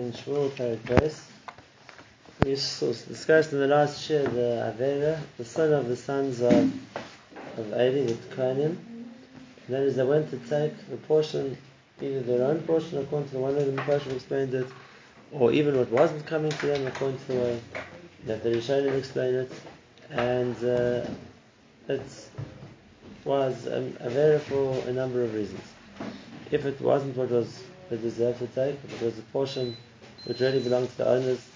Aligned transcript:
in 0.00 0.10
Shmuel 0.10 0.50
Parakos. 0.50 1.20
We 2.42 2.50
discussed 2.50 3.52
in 3.52 3.60
the 3.60 3.68
last 3.68 4.02
share 4.02 4.24
the 4.24 4.74
Avera, 4.76 5.20
the 5.38 5.44
son 5.44 5.72
of 5.72 5.86
the 5.86 5.94
sons 5.94 6.40
of 6.40 6.52
of 7.56 7.68
Eli, 7.68 8.06
the 8.06 8.14
Kohanim. 8.34 8.76
That 9.68 9.82
is, 9.82 9.94
they 9.94 10.02
went 10.02 10.30
to 10.30 10.38
take 10.38 10.76
the 10.90 10.96
portion, 10.96 11.56
either 12.00 12.22
their 12.22 12.44
own 12.44 12.62
portion, 12.62 12.98
according 12.98 13.28
to 13.28 13.34
the 13.34 13.40
one 13.40 13.54
way 13.54 13.62
the 13.62 13.70
Mepashim 13.70 14.14
explained 14.14 14.52
it, 14.54 14.66
or 15.30 15.52
even 15.52 15.78
what 15.78 15.88
wasn't 15.92 16.26
coming 16.26 16.50
to 16.50 16.66
them, 16.66 16.84
according 16.88 17.18
to 17.18 17.26
the 17.28 17.38
way 17.38 17.60
that 18.26 18.42
the 18.42 18.50
Rishonim 18.50 18.98
explained 18.98 19.36
it. 19.36 19.52
And 20.10 20.56
uh, 20.56 21.06
it 21.86 22.30
was 23.24 23.66
a 23.66 23.80
Avera 24.02 24.40
for 24.40 24.88
a 24.88 24.92
number 24.92 25.22
of 25.22 25.32
reasons. 25.32 25.62
If 26.50 26.66
it 26.66 26.80
wasn't 26.80 27.16
what 27.16 27.30
was 27.30 27.62
they 27.94 28.02
deserved 28.02 28.38
to 28.40 28.46
take, 28.48 28.74
it 28.74 29.02
was 29.02 29.18
a 29.18 29.22
portion 29.32 29.76
which 30.24 30.40
really 30.40 30.60
belonged 30.60 30.88
to 30.90 30.98
the 30.98 31.08
owners, 31.08 31.46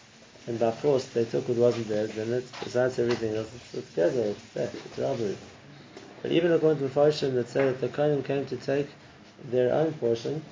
and 0.46 0.58
by 0.58 0.70
force 0.70 1.06
they 1.06 1.24
took 1.24 1.48
what 1.48 1.58
wasn't 1.58 1.88
theirs, 1.88 2.10
then 2.12 2.32
it's, 2.32 2.50
besides 2.62 2.98
everything 2.98 3.36
else, 3.36 3.48
it's, 3.54 3.74
it's 3.74 3.94
gaza, 3.94 4.30
it's 4.30 4.40
theft, 4.40 4.74
it's 4.74 4.98
robbery. 4.98 5.36
But 6.22 6.32
even 6.32 6.52
according 6.52 6.78
to 6.78 6.88
the 6.88 7.00
Farshim 7.00 7.34
that 7.34 7.48
say 7.48 7.64
that 7.64 7.80
the 7.80 7.88
Kohanim 7.88 8.24
came 8.24 8.46
to 8.46 8.56
take 8.56 8.88
their 9.50 9.72
own 9.72 9.92
portion, 9.94 10.42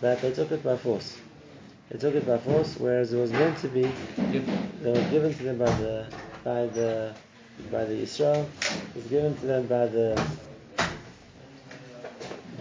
that 0.00 0.20
they 0.20 0.32
took 0.32 0.50
it 0.50 0.62
by 0.62 0.76
force. 0.76 1.18
They 1.90 1.98
took 1.98 2.14
it 2.14 2.26
by 2.26 2.38
force, 2.38 2.76
whereas 2.78 3.12
it 3.12 3.18
was 3.18 3.32
meant 3.32 3.58
to 3.58 3.68
be, 3.68 3.90
they 4.82 4.92
were 4.92 5.10
given 5.10 5.34
to 5.34 5.42
them 5.42 5.58
by 5.58 5.70
the 5.76 6.06
by 6.42 6.66
the 6.66 7.14
by 7.70 7.84
the 7.84 7.94
Israel, 7.94 8.48
it 8.60 8.96
was 8.96 9.06
given 9.06 9.34
to 9.36 9.46
them 9.46 9.66
by 9.66 9.86
the 9.86 10.20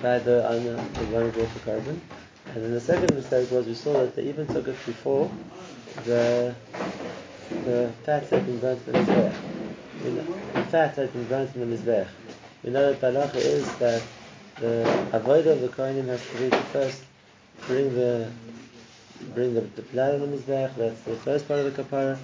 by 0.02 0.20
the 0.20 0.48
owner, 0.48 0.76
the 0.76 1.06
one 1.06 1.26
who 1.26 1.32
brought 1.32 1.54
the 1.54 1.60
korban. 1.60 2.00
And 2.54 2.64
then 2.64 2.74
the 2.74 2.82
second 2.82 3.16
mistake 3.16 3.50
was 3.50 3.66
we 3.66 3.74
saw 3.74 3.94
that 3.94 4.16
they 4.16 4.24
even 4.24 4.46
took 4.46 4.68
it 4.68 4.86
before 4.86 5.32
the 6.06 6.54
the 7.66 7.92
fat 8.04 8.28
had 8.28 8.46
been 8.46 8.60
burnt 8.60 8.86
in 8.88 8.94
the 8.94 9.00
mizbech. 9.00 10.54
The 10.54 10.64
fat 10.70 10.96
had 10.96 11.14
been 11.14 11.26
burnt 11.26 11.56
in 11.56 11.62
the 11.68 11.76
mizbech. 11.76 12.08
We 12.64 12.70
know 12.70 12.94
that 12.94 13.02
halacha 13.02 13.38
is 13.38 13.78
that 13.78 14.04
the 14.60 14.86
avodah 15.12 15.54
of 15.54 15.62
the 15.62 15.70
kohenim 15.70 16.06
has 16.06 16.22
to 16.28 16.38
be 16.38 16.50
to 16.52 16.58
first 16.72 17.04
bring 17.68 17.96
the 17.96 18.32
bring 19.34 19.56
the, 19.56 19.62
the 19.62 19.82
blood 19.82 20.16
of 20.16 20.22
the 20.22 20.28
mizbech. 20.28 20.76
That's 20.76 21.02
the 21.02 21.16
first 21.16 21.48
part 21.48 21.60
of 21.62 21.76
the 21.76 21.84
kapara. 21.84 22.20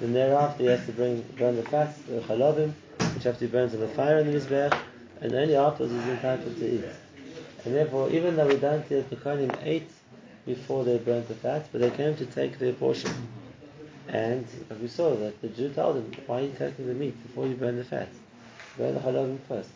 Then 0.00 0.12
thereafter 0.12 0.64
he 0.64 0.68
has 0.70 0.84
to 0.86 0.92
bring 0.92 1.22
burn 1.38 1.54
the 1.54 1.62
fats, 1.62 2.00
the 2.02 2.20
chalavim, 2.20 2.72
which 3.14 3.22
have 3.24 3.38
to 3.38 3.46
be 3.46 3.52
burned 3.52 3.72
on 3.74 3.80
the 3.80 3.88
fire 3.88 4.18
in 4.18 4.32
the 4.32 4.38
mizbech, 4.38 4.76
and 5.20 5.32
only 5.34 5.54
afterwards 5.54 5.92
he's 5.92 6.08
entitled 6.08 6.58
to 6.58 6.66
eat. 6.68 6.84
And 7.68 7.76
therefore, 7.76 8.08
even 8.08 8.34
though 8.34 8.46
we 8.46 8.56
don't 8.56 8.88
see 8.88 8.98
the 8.98 9.16
Kohanim 9.16 9.54
ate 9.62 9.90
before 10.46 10.84
they 10.84 10.96
burnt 10.96 11.28
the 11.28 11.34
fat, 11.34 11.68
but 11.70 11.82
they 11.82 11.90
came 11.90 12.16
to 12.16 12.24
take 12.24 12.58
their 12.58 12.72
portion. 12.72 13.12
And 14.08 14.46
we 14.80 14.88
saw 14.88 15.14
that 15.16 15.42
the 15.42 15.48
Jew 15.48 15.68
told 15.74 15.96
them, 15.96 16.10
why 16.26 16.38
are 16.38 16.42
you 16.44 16.54
taking 16.58 16.86
the 16.86 16.94
meat 16.94 17.22
before 17.22 17.46
you 17.46 17.56
burn 17.56 17.76
the 17.76 17.84
fat? 17.84 18.08
Burn 18.78 18.94
the 18.94 19.00
halavim 19.00 19.38
first. 19.46 19.68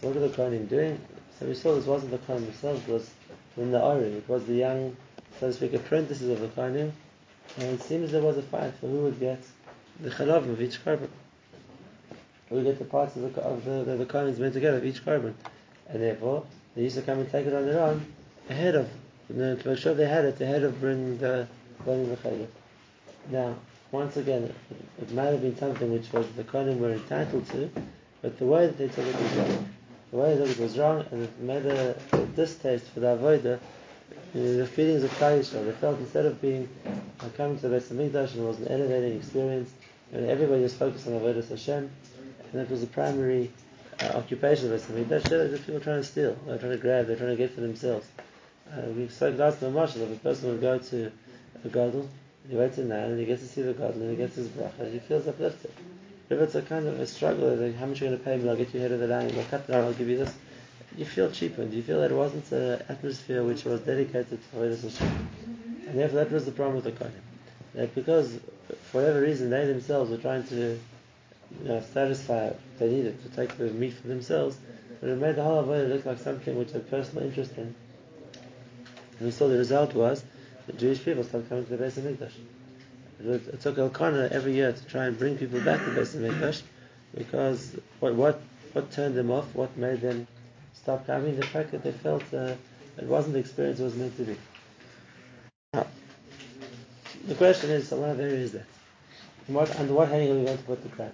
So 0.00 0.08
what 0.08 0.16
are 0.16 0.20
the 0.26 0.30
Kohanim 0.30 0.68
doing? 0.68 1.00
So 1.38 1.46
we 1.46 1.54
saw 1.54 1.76
this 1.76 1.86
wasn't 1.86 2.10
the 2.10 2.18
Kohanim 2.18 2.46
themselves, 2.46 2.82
it 2.88 2.88
was 2.88 3.08
from 3.54 3.70
the 3.70 3.80
Ori, 3.80 4.14
it 4.14 4.28
was 4.28 4.44
the 4.46 4.54
young, 4.54 4.96
so 5.38 5.46
to 5.46 5.52
speak, 5.52 5.74
apprentices 5.74 6.28
of 6.28 6.40
the 6.40 6.48
Kohanim. 6.48 6.90
And 7.58 7.78
it 7.78 7.82
seems 7.82 8.10
there 8.10 8.20
was 8.20 8.36
a 8.36 8.42
fight 8.42 8.74
for 8.80 8.88
who 8.88 9.02
would 9.04 9.20
get 9.20 9.38
the 10.00 10.10
halavim 10.10 10.50
of 10.50 10.60
each 10.60 10.84
korban. 10.84 11.08
Who 12.48 12.56
would 12.56 12.64
get 12.64 12.80
the 12.80 12.84
parts 12.84 13.14
of 13.14 13.32
the, 13.32 13.40
of 13.42 13.64
the, 13.64 13.84
the, 13.84 14.04
the 14.04 14.40
meant 14.40 14.54
to 14.54 14.60
get 14.60 14.74
of 14.74 14.84
each 14.84 15.04
korban. 15.04 15.34
And 15.88 16.02
therefore, 16.02 16.44
they 16.76 16.82
used 16.82 16.96
to 16.96 17.02
come 17.02 17.18
and 17.18 17.30
take 17.32 17.46
it 17.46 17.54
on 17.54 17.66
their 17.66 17.80
own 17.80 18.04
ahead 18.50 18.74
of, 18.74 18.88
you 19.28 19.36
know, 19.36 19.56
to 19.56 19.68
make 19.68 19.78
sure 19.78 19.94
they 19.94 20.06
had 20.06 20.26
it 20.26 20.40
ahead 20.40 20.62
of 20.62 20.78
bringing 20.78 21.18
the 21.18 21.48
burning 21.84 22.10
the 22.10 22.16
chaylev. 22.16 22.48
Now, 23.30 23.56
once 23.90 24.16
again, 24.16 24.52
it, 25.00 25.12
might 25.12 25.26
have 25.26 25.40
been 25.40 25.56
something 25.56 25.90
which 25.90 26.12
was 26.12 26.26
the 26.36 26.44
Kohanim 26.44 26.78
were 26.78 26.92
entitled 26.92 27.46
to, 27.48 27.70
but 28.20 28.38
the 28.38 28.44
way 28.44 28.66
that 28.66 28.76
they 28.76 28.88
took 28.88 29.06
it 29.06 29.20
was 29.20 29.32
wrong. 29.32 29.68
The 30.10 30.16
way 30.16 30.36
took 30.36 30.48
it 30.50 30.58
was 30.58 30.78
wrong, 30.78 31.04
and 31.10 31.22
it 31.24 31.40
made 31.40 31.64
a, 31.66 31.96
a 32.12 32.26
distaste 32.36 32.86
for 32.90 33.00
the 33.00 33.16
avodah, 33.16 33.58
you 34.34 34.40
know, 34.42 34.56
the 34.58 34.66
feelings 34.66 35.02
of 35.02 35.10
Yisrael. 35.12 35.64
They 35.64 35.72
felt 35.72 35.98
instead 35.98 36.26
of 36.26 36.40
being 36.42 36.68
uh, 36.84 37.28
coming 37.36 37.58
to 37.60 37.68
the 37.68 37.76
Beis 37.76 37.88
Hamikdash 37.88 38.34
and 38.34 38.44
it 38.44 38.46
was 38.46 38.58
an 38.60 38.68
elevating 38.68 39.16
experience, 39.16 39.70
and 40.12 40.26
everybody 40.26 40.62
was 40.62 40.74
focused 40.74 41.06
on 41.06 41.14
avodah 41.14 41.48
Hashem, 41.48 41.90
and 42.52 42.52
that 42.52 42.70
was 42.70 42.82
the 42.82 42.86
primary 42.88 43.50
uh, 44.00 44.04
occupation 44.18 44.72
of 44.72 44.80
Beis 44.80 44.86
Hamikdash. 44.86 45.28
The 45.28 45.58
people 45.58 45.80
trying 45.80 46.00
to 46.00 46.04
steal, 46.04 46.36
they're 46.46 46.58
trying 46.58 46.72
to 46.72 46.78
grab, 46.78 47.06
they're 47.06 47.16
trying 47.16 47.30
to 47.30 47.36
get 47.36 47.54
for 47.54 47.60
themselves. 47.60 48.06
Uh, 48.72 48.82
we 48.96 49.08
spoke 49.08 49.38
last 49.38 49.60
time, 49.60 49.74
Marshall, 49.74 50.02
if 50.02 50.12
a 50.12 50.20
person 50.20 50.50
would 50.50 50.60
go 50.60 50.78
to 50.78 51.12
a 51.64 51.68
gadol, 51.68 52.08
he 52.48 52.56
waits 52.56 52.78
in 52.78 52.88
line 52.88 53.10
and 53.10 53.18
he 53.18 53.26
gets 53.26 53.42
to 53.42 53.48
see 53.48 53.62
the 53.62 53.72
gadol 53.72 54.02
and 54.02 54.10
he 54.10 54.16
gets 54.16 54.36
his 54.36 54.48
bracha, 54.48 54.92
he 54.92 54.98
feels 54.98 55.26
uplifted. 55.26 55.72
If 56.28 56.40
it's 56.40 56.56
a 56.56 56.62
kind 56.62 56.88
of 56.88 56.98
a 56.98 57.06
struggle, 57.06 57.54
like 57.54 57.76
how 57.76 57.86
much 57.86 58.02
are 58.02 58.06
you 58.06 58.10
going 58.10 58.18
to 58.18 58.24
pay 58.24 58.36
me? 58.36 58.48
I'll 58.48 58.56
get 58.56 58.74
you 58.74 58.80
ahead 58.80 58.90
of 58.90 58.98
the 58.98 59.06
line. 59.06 59.32
I'll 59.36 59.44
cut 59.44 59.68
down. 59.68 59.84
I'll 59.84 59.92
give 59.92 60.08
you 60.08 60.18
this. 60.18 60.34
You 60.96 61.04
feel 61.04 61.30
cheapened. 61.30 61.72
You 61.72 61.82
feel 61.82 62.00
that 62.00 62.10
it 62.10 62.14
wasn't 62.14 62.50
an 62.50 62.82
atmosphere 62.88 63.44
which 63.44 63.64
was 63.64 63.80
dedicated 63.82 64.30
to 64.30 64.56
Avodah 64.56 64.82
Hashem. 64.82 65.28
And 65.86 65.98
therefore, 65.98 66.24
that 66.24 66.32
was 66.32 66.44
the 66.44 66.50
problem 66.50 66.82
with 66.82 66.84
the 66.84 67.04
Kohanim. 67.04 67.22
That 67.74 67.94
because, 67.94 68.40
for 68.90 69.02
whatever 69.02 69.20
reason, 69.20 69.50
they 69.50 69.66
themselves 69.66 70.10
were 70.10 70.16
trying 70.16 70.42
to 70.48 70.80
you 71.62 71.68
know, 71.68 71.82
satisfy 71.92 72.52
they 72.78 72.88
needed 72.88 73.22
to 73.22 73.28
take 73.30 73.56
the 73.56 73.64
meat 73.64 73.94
for 73.94 74.08
themselves, 74.08 74.56
but 75.00 75.10
it 75.10 75.18
made 75.18 75.36
the 75.36 75.42
whole 75.42 75.62
Avodah 75.62 75.88
look 75.88 76.04
like 76.04 76.18
something 76.18 76.56
which 76.56 76.68
they 76.68 76.78
had 76.78 76.90
personal 76.90 77.24
interest 77.24 77.52
in. 77.56 77.74
And 79.18 79.20
we 79.20 79.30
saw 79.30 79.48
the 79.48 79.58
result 79.58 79.94
was 79.94 80.24
the 80.66 80.72
Jewish 80.74 81.04
people 81.04 81.24
started 81.24 81.48
coming 81.48 81.66
to 81.66 81.76
the 81.76 81.84
Beis 81.84 81.92
Hamikdash. 81.92 82.32
It, 83.20 83.48
it 83.48 83.60
took 83.60 83.78
Elkanah 83.78 84.28
every 84.32 84.54
year 84.54 84.72
to 84.72 84.84
try 84.86 85.06
and 85.06 85.18
bring 85.18 85.38
people 85.38 85.60
back 85.60 85.80
to 85.80 85.90
Beis 85.90 86.14
Hamikdash 86.14 86.62
because 87.14 87.76
what, 88.00 88.14
what 88.14 88.40
what 88.72 88.90
turned 88.90 89.14
them 89.14 89.30
off, 89.30 89.46
what 89.54 89.74
made 89.78 90.02
them 90.02 90.26
stop 90.74 91.06
coming, 91.06 91.34
the 91.36 91.46
fact 91.46 91.70
that 91.70 91.82
they 91.82 91.92
felt 91.92 92.22
uh, 92.34 92.54
it 92.98 93.04
wasn't 93.04 93.32
the 93.32 93.38
experience 93.38 93.80
it 93.80 93.84
was 93.84 93.94
meant 93.94 94.14
to 94.18 94.24
be. 94.24 94.36
Now, 95.72 95.86
the 97.26 97.34
question 97.34 97.70
is, 97.70 97.88
so 97.88 97.96
what 97.96 98.20
area 98.20 98.34
is 98.34 98.52
that? 98.52 98.66
What, 99.46 99.74
under 99.78 99.94
what 99.94 100.08
heading 100.08 100.30
are 100.30 100.38
we 100.38 100.44
going 100.44 100.58
to 100.58 100.64
put 100.64 100.82
the 100.82 100.88
crab? 100.90 101.12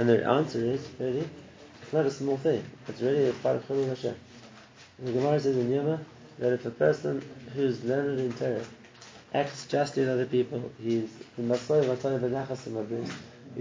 And 0.00 0.08
the 0.08 0.24
answer 0.24 0.64
is, 0.64 0.88
really, 0.98 1.28
it's 1.82 1.92
not 1.92 2.06
a 2.06 2.10
small 2.10 2.38
thing. 2.38 2.64
It's 2.88 3.02
really 3.02 3.28
a 3.28 3.34
part 3.34 3.56
of 3.56 3.68
Chilul 3.68 3.86
Hashem. 3.86 4.14
The 4.98 5.12
Gemara 5.12 5.38
says 5.38 5.58
in 5.58 5.68
Yoma 5.70 6.00
that 6.38 6.54
if 6.54 6.64
a 6.64 6.70
person 6.70 7.22
who's 7.52 7.84
learned 7.84 8.18
in 8.18 8.32
Torah 8.32 8.64
acts 9.34 9.66
justly 9.66 10.04
with 10.04 10.12
other 10.12 10.24
people, 10.24 10.72
he's 10.82 11.10
he 11.36 11.42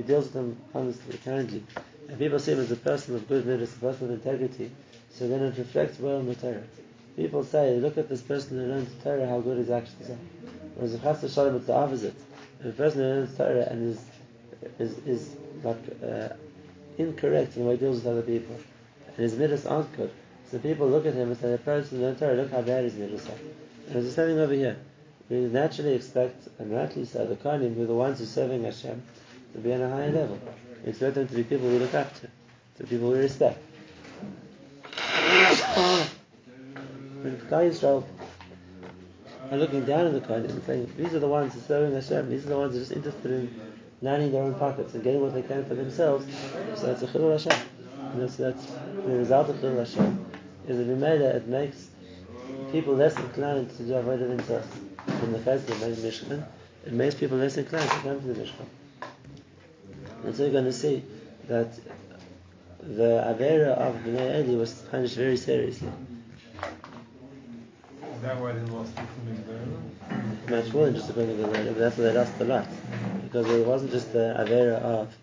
deals 0.02 0.24
with 0.24 0.34
them 0.34 0.58
honestly, 0.74 1.20
kindly, 1.26 1.62
and 2.08 2.18
people 2.18 2.40
see 2.40 2.54
him 2.54 2.62
as 2.62 2.72
a 2.72 2.78
person 2.78 3.16
of 3.16 3.28
good 3.28 3.46
manners, 3.46 3.74
a 3.74 3.80
person 3.80 4.06
of 4.06 4.12
integrity, 4.14 4.72
so 5.12 5.28
then 5.28 5.44
it 5.44 5.58
reflects 5.58 6.00
well 6.00 6.20
on 6.20 6.26
the 6.26 6.36
Torah. 6.36 6.64
People 7.18 7.44
say, 7.44 7.76
look 7.82 7.98
at 7.98 8.08
this 8.08 8.22
person 8.22 8.60
who 8.60 8.66
learns 8.66 8.90
Torah, 9.04 9.28
how 9.28 9.42
good 9.42 9.58
his 9.58 9.70
actions 9.70 10.10
are. 10.10 10.18
Whereas 10.76 10.94
if 10.94 11.04
Chas 11.04 11.34
Shalom, 11.34 11.58
it's 11.58 11.66
the 11.66 11.74
opposite. 11.74 12.16
If 12.62 12.68
a 12.68 12.72
person 12.72 13.02
who 13.02 13.08
learns 13.08 13.36
Torah 13.36 13.68
and 13.70 13.92
is 13.92 14.02
is, 14.78 14.98
is 15.00 15.36
like 15.64 15.78
uh, 16.04 16.30
incorrect 16.98 17.56
in 17.56 17.64
the 17.64 17.70
way 17.70 17.76
he 17.76 17.80
deals 17.80 17.98
with 17.98 18.08
other 18.08 18.22
people, 18.22 18.56
and 19.08 19.16
his 19.16 19.36
midas 19.36 19.66
aren't 19.66 19.96
good, 19.96 20.12
so 20.52 20.60
people 20.60 20.88
look 20.88 21.06
at 21.06 21.14
him 21.14 21.30
and 21.30 21.38
say, 21.38 21.52
the 21.52 21.58
person 21.58 22.02
learns 22.02 22.20
Torah, 22.20 22.36
look 22.36 22.52
how 22.52 22.62
bad 22.62 22.84
his 22.84 22.96
midas 22.96 23.28
are. 23.28 23.40
And 23.88 23.96
there's 23.96 24.16
something 24.16 24.40
over 24.40 24.54
here 24.54 24.78
we 25.30 25.42
naturally 25.42 25.94
expect, 25.94 26.48
and 26.58 26.72
rightly 26.72 27.06
so, 27.06 27.26
the 27.26 27.36
Kohanim, 27.36 27.76
who 27.76 27.84
are 27.84 27.88
the 27.88 27.94
ones 27.94 28.18
who 28.18 28.24
are 28.24 28.28
serving 28.28 28.64
Hashem, 28.64 29.02
to 29.54 29.60
be 29.60 29.72
on 29.74 29.82
a 29.82 29.90
higher 29.90 30.12
level. 30.12 30.40
We 30.84 30.90
expect 30.90 31.16
them 31.16 31.28
to 31.28 31.36
be 31.36 31.44
people 31.44 31.68
we 31.70 31.78
look 31.78 31.94
up 31.94 32.12
to, 32.16 32.28
to 32.78 32.84
people 32.88 33.12
we 33.12 33.20
respect. 33.20 33.60
Klal 37.48 37.70
Yisrael 37.70 38.04
are 39.52 39.58
looking 39.58 39.86
down 39.86 40.08
on 40.08 40.14
the 40.14 40.22
Kohanim 40.22 40.50
and 40.50 40.64
saying, 40.64 40.94
these 40.98 41.14
are 41.14 41.20
the 41.20 41.28
ones 41.28 41.54
who 41.54 41.60
are 41.60 41.64
serving 41.64 41.94
Hashem, 41.94 42.30
these 42.30 42.46
are 42.46 42.50
the 42.50 42.58
ones 42.58 42.74
who 42.74 42.80
are 42.80 42.82
just 42.82 42.92
interested 42.92 43.32
in 43.32 43.62
lining 44.02 44.32
their 44.32 44.44
own 44.44 44.56
pockets 44.56 44.94
and 44.94 45.04
getting 45.04 45.22
what 45.22 45.34
they 45.34 45.42
can 45.42 45.66
for 45.66 45.76
themselves, 45.76 46.26
so 46.76 46.88
that's 46.88 47.02
a 47.02 47.08
Chilul 47.08 47.32
Hashem. 47.32 47.68
And 48.12 48.22
that's, 48.22 48.38
that's 48.38 48.66
the 48.66 49.18
result 49.18 49.50
of 49.50 49.58
Chilul 49.58 49.80
Hashem, 49.80 50.26
is 50.68 50.78
that 50.78 50.88
Vimela, 50.88 51.36
it 51.36 51.48
makes 51.48 51.90
people 52.72 52.96
less 52.96 53.16
inclined 53.16 53.70
to 53.78 53.84
do 53.84 53.94
avodah 53.94 54.38
themselves 54.38 54.68
in 55.24 55.34
the 55.34 55.40
case 55.40 55.68
of 55.68 55.80
the 55.80 55.86
Mishkan, 56.08 56.46
it 56.86 56.94
makes 56.94 57.16
people 57.16 57.38
less 57.38 57.58
inclined 57.58 57.90
to 57.90 57.98
come 57.98 58.22
to 58.22 58.28
the 58.28 58.42
Mishkan. 58.42 58.66
And 60.24 60.36
so 60.36 60.44
you're 60.44 60.52
going 60.52 60.66
to 60.66 60.74
see 60.74 61.04
that 61.48 61.72
the 62.82 63.24
Avera 63.28 63.78
of 63.78 63.96
Bnei 64.04 64.46
Eli 64.46 64.58
was 64.58 64.74
punished 64.74 65.16
very 65.16 65.38
seriously. 65.38 65.90
Is 68.16 68.22
that 68.22 68.40
why 68.40 68.52
they 68.54 68.62
lost 68.72 68.92
the 68.96 70.56
Much 70.56 70.74
more 70.74 70.86
than 70.86 70.96
just 70.96 71.08
to 71.08 71.14
the 71.14 71.22
Avera, 71.22 71.66
but 71.66 71.78
that's 71.78 71.98
why 71.98 72.04
they 72.06 72.14
lost 72.14 72.40
a 72.40 72.44
lot. 72.44 72.68
Because 73.32 73.50
it 73.52 73.66
wasn't 73.66 73.92
just 73.92 74.12
the 74.12 74.36
Avera 74.40 74.82
of 74.82 75.16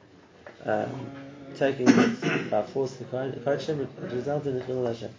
um, 0.64 1.10
taking 1.56 1.88
it 1.88 2.50
by 2.50 2.62
force 2.62 2.92
the 2.94 3.04
Kodshim, 3.04 3.80
it 3.80 3.88
resulted 4.12 4.54
in 4.54 4.58
the 4.60 4.64
Chilul 4.64 4.86
Hashem. 4.86 5.10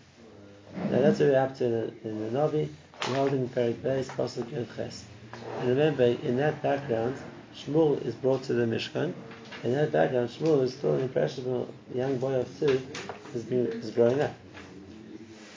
Now 0.89 1.01
that's 1.01 1.19
what 1.19 1.29
we're 1.29 1.39
up 1.39 1.57
to 1.57 1.65
in 2.03 2.31
the, 2.31 2.39
Navi. 2.39 2.69
we're 3.07 3.15
holding 3.15 3.49
Perek 3.49 3.75
Beis, 3.75 4.05
Pasuk 4.05 4.75
Ches. 4.75 5.03
And 5.59 5.69
remember, 5.69 6.03
in 6.03 6.37
that 6.37 6.61
background, 6.61 7.17
Shmuel 7.55 8.05
is 8.05 8.15
brought 8.15 8.43
to 8.43 8.53
the 8.53 8.65
Mishkan. 8.65 9.13
In 9.63 9.73
that 9.73 9.91
background, 9.91 10.29
Shmuel 10.29 10.63
is 10.63 10.73
still 10.73 10.93
an 10.93 11.01
impressionable 11.01 11.67
young 11.93 12.17
boy 12.17 12.35
of 12.35 12.59
two, 12.59 12.81
is, 13.33 13.43
being, 13.43 13.65
is 13.65 13.91
growing 13.91 14.21
up. 14.21 14.33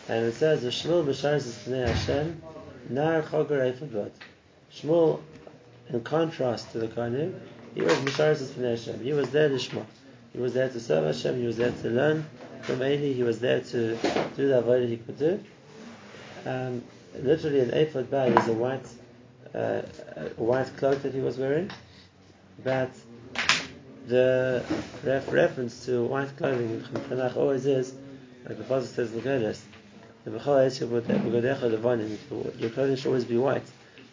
And 0.08 0.26
it 0.26 0.34
says, 0.34 0.64
Shmuel 0.64 1.04
b'sharis 1.04 1.46
is 1.46 1.58
Pnei 1.66 1.86
Hashem, 1.86 2.42
nar 2.88 3.22
chogar 3.22 3.72
eifod 3.72 4.10
Shmuel, 4.72 5.20
in 5.92 6.00
contrast 6.02 6.72
to 6.72 6.78
the 6.78 6.88
Kohanim, 6.88 7.38
he 7.74 7.82
was 7.82 7.94
b'sharis 7.94 8.40
is 8.40 8.54
Hashem. 8.54 9.02
He 9.02 9.12
was 9.12 9.30
there 9.30 9.48
to 9.48 9.54
Shmuel. 9.54 9.86
He 10.32 10.38
was 10.38 10.54
there 10.54 10.68
to 10.68 10.80
serve 10.80 11.04
Hashem. 11.04 11.38
He 11.40 11.46
was 11.46 11.56
there 11.56 11.72
to 11.72 11.88
learn 11.88 12.26
from 12.62 12.82
Eli. 12.82 13.12
He 13.12 13.22
was 13.22 13.40
there 13.40 13.60
to 13.60 13.96
do 14.36 14.48
the 14.48 14.62
avodah 14.62 14.88
he 14.88 14.96
could 14.96 15.18
do. 15.18 15.40
Um, 16.44 16.82
literally, 17.14 17.60
an 17.60 17.74
eight 17.74 17.92
foot 17.92 18.10
bag 18.10 18.36
is 18.36 18.48
a 18.48 18.52
white, 18.52 18.86
uh, 19.54 19.82
a 20.16 20.42
white 20.42 20.76
cloak 20.76 21.02
that 21.02 21.14
he 21.14 21.20
was 21.20 21.36
wearing. 21.36 21.70
But 22.62 22.90
the 24.06 24.64
ref- 25.04 25.32
reference 25.32 25.86
to 25.86 26.04
white 26.04 26.36
clothing 26.36 26.70
in 26.70 27.00
Tanakh 27.02 27.36
always 27.36 27.66
is, 27.66 27.94
like 28.46 28.58
the 28.58 28.64
Pasuk 28.64 28.94
says. 28.94 29.12
The 29.12 30.30
B'godecha 30.30 31.76
Levanim. 31.76 32.60
Your 32.60 32.70
clothing 32.70 32.96
should 32.96 33.06
always 33.06 33.24
be 33.24 33.38
white, 33.38 33.62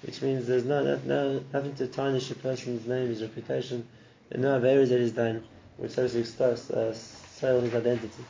which 0.04 0.22
means 0.22 0.48
there's 0.48 0.66
no, 0.66 0.84
no, 0.84 1.00
no 1.06 1.44
nothing 1.54 1.76
to 1.76 1.88
tarnish 1.88 2.32
a 2.32 2.36
person's 2.36 2.86
name, 2.88 3.10
his 3.10 3.22
reputation, 3.22 3.88
and 4.32 4.42
no 4.42 4.56
areas 4.56 4.90
that 4.90 5.00
is 5.00 5.12
done 5.12 5.44
which 5.78 5.94
to 5.94 6.20
expose, 6.20 6.70
uh, 6.72 6.94
soil 6.94 7.62
his 7.62 7.74
identity. 7.74 8.26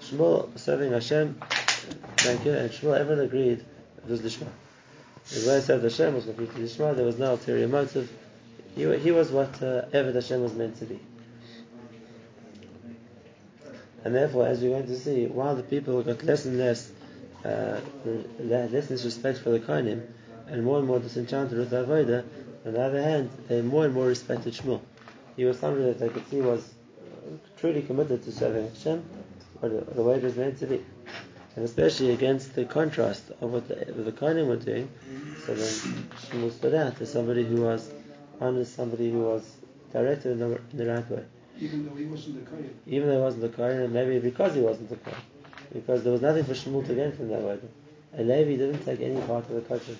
Shmuel 0.00 0.58
serving 0.58 0.92
Hashem, 0.92 1.38
thank 2.16 2.44
you, 2.44 2.52
and 2.52 2.70
Shmuel 2.70 2.98
everyone 2.98 3.24
agreed 3.24 3.64
it 3.98 4.08
was 4.08 4.20
Lishma. 4.20 4.48
The 5.30 5.48
way 5.48 5.60
served 5.60 5.84
Hashem 5.84 6.14
was 6.14 6.24
completely 6.24 6.62
Lishma, 6.62 6.96
there 6.96 7.04
was 7.04 7.18
no 7.18 7.32
ulterior 7.32 7.68
motive. 7.68 8.10
He, 8.74 8.98
he 8.98 9.10
was 9.10 9.30
what 9.30 9.62
uh, 9.62 9.86
Eved 9.92 10.14
Hashem 10.14 10.42
was 10.42 10.54
meant 10.54 10.78
to 10.78 10.86
be. 10.86 10.98
And 14.04 14.14
therefore, 14.14 14.46
as 14.46 14.60
we're 14.60 14.70
going 14.70 14.86
to 14.86 14.98
see, 14.98 15.26
while 15.26 15.56
the 15.56 15.62
people 15.62 16.02
got 16.02 16.22
less 16.22 16.46
and 16.46 16.58
less, 16.58 16.90
uh, 17.44 17.80
less 18.38 18.88
disrespect 18.88 19.40
for 19.40 19.50
the 19.50 19.60
Kohanim, 19.60 20.06
and 20.50 20.64
more 20.64 20.78
and 20.78 20.86
more 20.86 20.98
disenchanted 20.98 21.58
with 21.58 21.70
the 21.70 21.84
Avodah, 21.84 22.24
on 22.66 22.72
the 22.72 22.82
other 22.82 23.02
hand, 23.02 23.30
they 23.48 23.62
more 23.62 23.84
and 23.84 23.94
more 23.94 24.06
respected 24.06 24.52
Shmuel. 24.52 24.80
He 25.36 25.44
was 25.44 25.58
somebody 25.58 25.84
that 25.86 25.98
they 26.00 26.08
could 26.08 26.28
see 26.28 26.40
was 26.40 26.74
uh, 27.00 27.30
truly 27.58 27.82
committed 27.82 28.24
to 28.24 28.32
serving 28.32 28.68
Hashem, 28.68 29.04
or 29.62 29.68
the, 29.68 29.80
the 29.94 30.02
way 30.02 30.16
it 30.16 30.22
was 30.22 30.36
meant 30.36 30.58
to 30.58 30.66
be. 30.66 30.84
And 31.56 31.64
especially 31.64 32.12
against 32.12 32.54
the 32.54 32.64
contrast 32.64 33.30
of 33.40 33.52
what 33.52 33.68
the, 33.68 33.74
what 33.74 34.04
the 34.04 34.12
Kohanim 34.12 34.48
were 34.48 34.56
doing, 34.56 34.90
so 35.46 35.54
then 35.54 36.08
Shmuel 36.26 36.52
stood 36.52 36.74
out 36.74 37.00
as 37.00 37.12
somebody 37.12 37.44
who 37.44 37.62
was 37.62 37.90
honest, 38.40 38.74
somebody 38.74 39.10
who 39.10 39.20
was 39.20 39.56
directed 39.92 40.32
in 40.32 40.38
the, 40.40 40.60
in 40.72 40.78
the 40.78 40.86
right 40.86 41.10
way. 41.10 41.24
Even 41.60 41.86
though 41.86 41.94
he 41.94 42.04
wasn't 42.04 42.44
the 42.44 42.50
Kohen. 42.50 42.78
Even 42.86 43.08
though 43.08 43.16
he 43.16 43.22
wasn't 43.22 43.42
the 43.42 43.48
Kohen, 43.48 43.82
and 43.82 43.92
maybe 43.92 44.18
because 44.18 44.54
he 44.54 44.60
wasn't 44.60 44.88
the 44.88 44.96
Kohen. 44.96 45.22
Because 45.72 46.02
there 46.02 46.12
was 46.12 46.22
nothing 46.22 46.44
for 46.44 46.52
Shmuel 46.52 46.86
to 46.86 46.94
gain 46.94 47.12
from 47.12 47.28
that 47.28 47.40
way. 47.40 47.58
A 48.16 48.22
Levi 48.22 48.56
didn't 48.56 48.84
take 48.84 49.00
any 49.00 49.20
part 49.22 49.48
of 49.48 49.54
the 49.54 49.60
culture. 49.62 49.96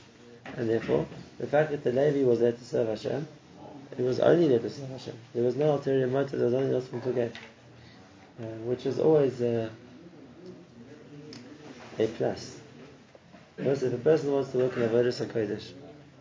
And 0.57 0.69
therefore, 0.69 1.07
the 1.39 1.47
fact 1.47 1.71
that 1.71 1.85
the 1.85 1.93
Levi 1.93 2.25
was 2.25 2.41
there 2.41 2.53
to 2.53 2.65
serve 2.65 2.89
Hashem, 2.89 3.27
it 3.97 4.03
was 4.03 4.21
only 4.21 4.49
there 4.49 4.59
to 4.59 4.71
serve 4.71 4.89
Hashem. 4.91 5.15
There 5.35 5.45
was 5.45 5.57
no 5.57 5.73
ulterior 5.73 6.07
motive, 6.07 6.39
there 6.39 6.49
was 6.49 6.55
nothing 6.55 6.75
else 6.75 7.05
to 7.05 7.13
get. 7.13 7.35
Uh, 8.41 8.45
which 8.63 8.87
is 8.87 9.01
always 9.01 9.41
uh, 9.43 9.69
a 11.99 12.07
plus. 12.07 12.61
Because 13.57 13.83
if 13.83 13.93
a 13.93 13.99
person 13.99 14.31
wants 14.33 14.53
to 14.53 14.59
work 14.59 14.77
in 14.77 14.85
a 14.85 14.89
Avodah 14.89 15.27
HaKodesh, 15.27 15.73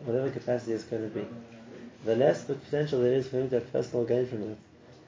whatever 0.04 0.28
capacity 0.28 0.72
it's 0.72 0.82
going 0.82 1.08
to 1.08 1.16
be, 1.16 1.24
the 2.04 2.16
less 2.16 2.42
the 2.42 2.54
potential 2.54 3.02
there 3.02 3.12
is 3.12 3.28
for 3.28 3.38
him 3.38 3.48
to 3.50 3.56
have 3.56 3.72
personal 3.72 4.04
gain 4.04 4.26
from 4.26 4.50
it, 4.50 4.58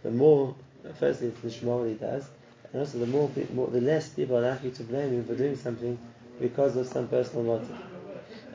the 0.04 0.12
more, 0.12 0.54
firstly, 1.00 1.28
it's 1.28 1.40
the 1.40 1.50
Shema 1.50 1.82
he 1.82 1.94
does, 1.94 2.28
and 2.72 2.80
also 2.80 2.98
the 2.98 3.06
more, 3.06 3.28
more, 3.54 3.66
the 3.66 3.80
less 3.80 4.10
people 4.10 4.36
are 4.36 4.42
likely 4.42 4.70
to 4.70 4.84
blame 4.84 5.10
him 5.10 5.24
for 5.24 5.34
doing 5.34 5.56
something 5.56 5.98
because 6.40 6.76
of 6.76 6.86
some 6.86 7.08
personal 7.08 7.42
motive. 7.42 7.76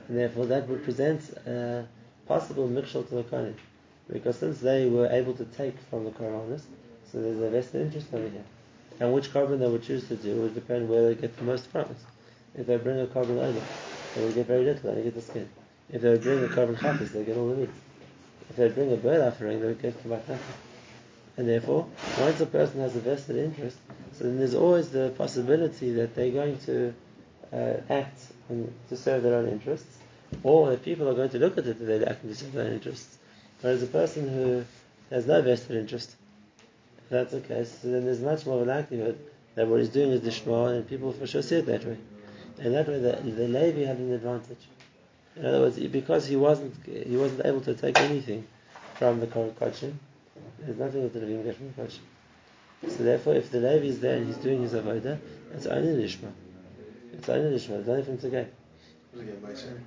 And 0.07 0.17
therefore, 0.17 0.45
that 0.47 0.67
would 0.67 0.83
present 0.83 1.21
a 1.47 1.85
possible 2.27 2.67
mixture 2.67 3.03
to 3.03 3.15
the 3.15 3.23
Kohanim. 3.23 3.55
Because 4.11 4.37
since 4.37 4.59
they 4.59 4.87
were 4.87 5.07
able 5.07 5.33
to 5.33 5.45
take 5.45 5.79
from 5.89 6.05
the 6.05 6.11
Korbanos, 6.11 6.61
so 7.11 7.21
there's 7.21 7.39
a 7.39 7.49
vested 7.49 7.81
interest 7.81 8.07
over 8.13 8.29
here. 8.29 8.43
And 8.99 9.13
which 9.13 9.31
korban 9.31 9.59
they 9.59 9.67
would 9.67 9.83
choose 9.83 10.07
to 10.07 10.15
do 10.15 10.41
would 10.41 10.53
depend 10.53 10.89
where 10.89 11.07
they 11.07 11.19
get 11.19 11.35
the 11.37 11.43
most 11.43 11.67
from. 11.67 11.95
If 12.55 12.67
they 12.67 12.77
bring 12.77 12.99
a 12.99 13.07
korban 13.07 13.37
over, 13.41 13.61
they 14.13 14.21
will 14.21 14.31
get 14.31 14.47
very 14.47 14.63
little, 14.63 14.93
they 14.93 15.03
get 15.03 15.15
the 15.15 15.21
skin. 15.21 15.49
If 15.91 16.01
they 16.01 16.17
bring 16.17 16.43
a 16.43 16.47
korban 16.47 16.77
chapis, 16.77 17.11
they 17.11 17.23
get 17.23 17.35
all 17.37 17.49
the 17.49 17.55
meat. 17.55 17.69
If 18.49 18.55
they 18.55 18.69
bring 18.69 18.93
a 18.93 18.97
bird 18.97 19.21
offering, 19.21 19.59
they 19.59 19.67
would 19.67 19.81
get 19.81 20.01
kamat 20.01 20.27
nothing. 20.27 20.39
And 21.37 21.49
therefore, 21.49 21.87
once 22.19 22.39
a 22.39 22.45
person 22.45 22.79
has 22.79 22.95
a 22.95 22.99
vested 22.99 23.35
interest, 23.35 23.77
so 24.13 24.23
then 24.23 24.37
there's 24.37 24.55
always 24.55 24.89
the 24.89 25.13
possibility 25.17 25.91
that 25.93 26.15
they're 26.15 26.31
going 26.31 26.57
to 26.59 26.93
uh, 27.51 27.73
act 27.89 28.19
and 28.47 28.73
to 28.87 28.95
serve 28.95 29.23
their 29.23 29.35
own 29.35 29.49
interests, 29.49 29.94
or 30.45 30.71
if 30.73 30.83
people 30.83 31.09
are 31.09 31.15
going 31.15 31.29
to 31.29 31.39
look 31.39 31.57
at 31.57 31.65
it 31.65 31.79
they're 31.79 32.07
acting 32.07 32.33
to 32.35 32.45
their 32.45 32.67
own 32.67 32.73
interests. 32.73 33.17
Whereas 33.61 33.81
a 33.81 33.87
person 33.87 34.29
who 34.29 34.63
has 35.09 35.25
no 35.25 35.41
vested 35.41 35.75
interest, 35.75 36.15
if 36.99 37.09
that's 37.09 37.31
the 37.31 37.41
case, 37.41 37.79
then 37.83 38.05
there's 38.05 38.19
much 38.19 38.45
more 38.45 38.61
of 38.61 38.67
a 38.67 38.71
likelihood 38.71 39.17
that 39.55 39.67
what 39.67 39.79
he's 39.79 39.89
doing 39.89 40.11
is 40.11 40.21
dishma, 40.21 40.65
and 40.65 40.87
people 40.87 41.11
for 41.13 41.25
sure 41.25 41.41
see 41.41 41.55
it 41.55 41.65
that 41.65 41.83
way. 41.83 41.97
And 42.59 42.75
that 42.75 42.87
way, 42.87 42.99
the, 42.99 43.13
the 43.23 43.47
Levi 43.47 43.85
had 43.85 43.97
an 43.97 44.13
advantage. 44.13 44.65
In 45.35 45.45
other 45.47 45.61
words, 45.61 45.79
because 45.79 46.27
he 46.27 46.35
wasn't 46.35 46.75
he 46.85 47.17
wasn't 47.17 47.43
able 47.43 47.61
to 47.61 47.73
take 47.73 47.99
anything 47.99 48.45
from 48.99 49.19
the 49.19 49.27
Kodesh, 49.27 49.93
there's 50.59 50.77
nothing 50.77 51.01
that 51.01 51.13
the 51.13 51.21
Levim 51.21 51.43
get 51.43 51.55
from 51.55 51.73
the 51.75 51.81
Kodesh. 51.81 51.97
So 52.87 53.03
therefore, 53.03 53.33
if 53.33 53.49
the 53.49 53.61
Levi 53.61 53.87
is 53.87 53.99
there 53.99 54.17
and 54.17 54.27
he's 54.27 54.37
doing 54.37 54.61
his 54.61 54.73
avodah, 54.73 55.17
it's 55.55 55.65
only 55.65 56.03
Lishma. 56.03 56.31
It's 57.13 57.27
only 57.29 57.57
Lishma. 57.57 57.83
There's 57.83 57.87
nothing 57.87 58.17
for 58.19 58.27
him 58.27 58.47
gain. 59.15 59.85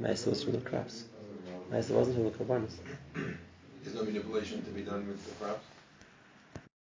Ma'aser 0.00 0.28
was 0.30 0.42
from 0.44 0.52
the 0.52 0.60
crops. 0.60 1.04
Ma'aser 1.70 1.90
wasn't 1.90 2.16
from 2.16 2.24
the 2.24 2.30
Korbanos. 2.30 2.76
There's 3.82 3.96
no 3.96 4.04
manipulation 4.04 4.64
to 4.64 4.70
be 4.70 4.82
done 4.82 5.06
with 5.06 5.24
the 5.26 5.44
crops. 5.44 5.64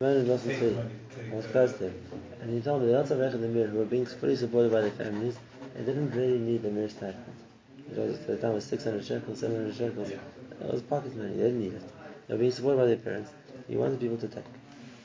Man 0.00 0.16
is 0.16 0.28
lost 0.28 0.44
in 0.44 0.50
Take 0.50 0.58
three. 0.60 0.70
money, 0.74 0.90
take 1.16 1.32
I 1.32 1.36
was 1.36 1.46
the- 1.46 1.52
close 1.52 1.72
to 1.78 1.84
him. 1.88 1.94
And 2.40 2.50
he 2.50 2.60
told 2.60 2.82
me 2.82 2.92
lots 2.92 3.10
of 3.10 3.20
in 3.20 3.40
the 3.40 3.48
mirror 3.48 3.66
who 3.68 3.78
were 3.78 3.84
being 3.84 4.06
fully 4.06 4.36
supported 4.36 4.70
by 4.70 4.82
their 4.82 4.90
families 4.92 5.36
They 5.76 5.84
didn't 5.84 6.10
really 6.10 6.38
need 6.38 6.62
the 6.62 6.70
mirror 6.70 6.88
stipend. 6.88 7.34
It 7.90 7.96
was, 7.98 8.14
at 8.20 8.26
the 8.26 8.36
time 8.36 8.50
it 8.52 8.54
was 8.54 8.64
600 8.64 9.04
shekels, 9.04 9.38
700 9.40 9.74
shekels. 9.74 10.10
It 10.10 10.20
was 10.60 10.82
pocket 10.82 11.16
money, 11.16 11.30
they 11.34 11.44
didn't 11.44 11.60
need 11.60 11.72
it. 11.74 11.82
They 12.26 12.34
were 12.34 12.38
being 12.40 12.50
supported 12.52 12.78
by 12.78 12.86
their 12.86 12.96
parents. 12.96 13.30
He 13.68 13.76
wanted 13.76 14.00
people 14.00 14.16
to 14.18 14.28
take. 14.28 14.44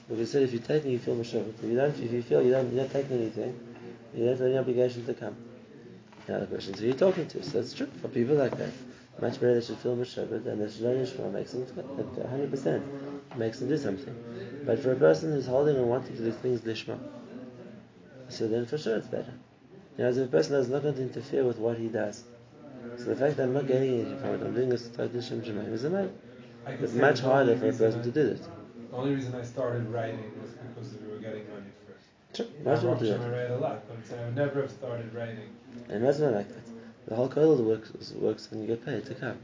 Because 0.07 0.19
he 0.19 0.25
said 0.25 0.43
if 0.43 0.53
you 0.53 0.59
take 0.59 0.83
you 0.85 0.99
feel 0.99 1.15
mashavat. 1.15 1.53
If 1.61 1.63
you 1.63 1.75
don't, 1.75 1.97
if 1.99 2.11
you 2.11 2.21
feel 2.21 2.41
you 2.41 2.51
don't, 2.51 2.71
you're 2.73 2.83
not 2.83 2.91
taking 2.91 3.17
anything, 3.17 3.57
you 4.13 4.25
don't 4.25 4.37
have 4.37 4.41
any 4.41 4.57
obligation 4.57 5.05
to 5.05 5.13
come. 5.13 5.35
Now 6.27 6.39
the 6.39 6.47
question 6.47 6.73
is 6.73 6.79
who 6.79 6.85
are 6.85 6.89
you 6.89 6.93
talking 6.95 7.27
to? 7.27 7.43
So 7.43 7.59
it's 7.59 7.73
true 7.73 7.87
for 8.01 8.07
people 8.09 8.35
like 8.35 8.57
that. 8.57 8.71
Much 9.21 9.39
better 9.39 9.55
they 9.55 9.61
should 9.65 9.77
feel 9.77 9.95
mashavat 9.95 10.45
and 10.45 10.61
they 10.61 10.69
should 10.69 10.81
learn 10.81 10.97
Yishma 11.05 11.31
makes 11.31 11.51
them 11.51 11.65
100% 11.65 12.83
makes 13.37 13.59
them 13.59 13.69
do 13.69 13.77
something. 13.77 14.15
But 14.65 14.79
for 14.79 14.91
a 14.91 14.95
person 14.95 15.31
who's 15.33 15.45
holding 15.45 15.75
and 15.77 15.89
wanting 15.89 16.15
to 16.17 16.23
do 16.23 16.31
things 16.31 16.61
lishma, 16.61 16.97
so 18.29 18.47
then 18.47 18.65
for 18.65 18.77
sure 18.77 18.97
it's 18.97 19.07
better. 19.07 19.33
You 19.97 20.03
know, 20.03 20.09
as 20.09 20.17
a 20.17 20.25
person 20.27 20.55
is 20.55 20.69
not 20.69 20.83
going 20.83 20.95
to 20.95 21.01
interfere 21.01 21.45
with 21.45 21.57
what 21.59 21.77
he 21.77 21.87
does. 21.87 22.23
So 22.97 23.09
the 23.09 23.15
fact 23.15 23.37
that 23.37 23.43
I'm 23.43 23.53
not 23.53 23.67
getting 23.67 23.93
anything 23.95 24.17
from 24.17 24.35
it, 24.35 24.41
I'm 24.43 24.53
doing 24.53 24.69
this 24.69 24.87
to 24.89 25.21
Shem 25.21 25.41
Shemaim 25.41 25.73
is. 25.73 25.85
I 25.85 26.71
could 26.71 26.83
It's 26.83 26.93
much 26.93 27.19
harder 27.19 27.55
for 27.55 27.69
a 27.69 27.73
person 27.73 27.99
I- 27.99 28.03
to 28.03 28.11
do 28.11 28.23
this. 28.23 28.39
The 28.91 28.97
only 28.97 29.13
reason 29.13 29.35
I 29.35 29.43
started 29.43 29.87
writing 29.89 30.31
was 30.41 30.51
because 30.51 30.93
we 31.01 31.09
were 31.09 31.17
getting 31.17 31.43
money 31.49 31.71
first. 31.85 32.07
Sure, 32.33 32.45
In 32.57 32.63
most 32.63 32.81
people 32.81 32.95
Baruch 32.95 32.99
do 32.99 33.05
Hashem, 33.05 33.21
I 33.21 33.29
that. 33.29 33.37
write 33.37 33.51
a 33.51 33.57
lot, 33.57 33.83
but 33.87 34.17
I 34.17 34.25
would 34.25 34.35
never 34.35 34.61
have 34.61 34.71
started 34.71 35.13
writing. 35.13 35.49
And 35.89 36.03
that's 36.03 36.19
not 36.19 36.33
like 36.33 36.47
that. 36.49 36.63
The 37.07 37.15
whole 37.15 37.27
code 37.29 37.59
works 37.59 38.11
works 38.13 38.49
when 38.49 38.61
you 38.61 38.67
get 38.67 38.85
paid 38.85 39.05
to 39.05 39.15
come. 39.15 39.37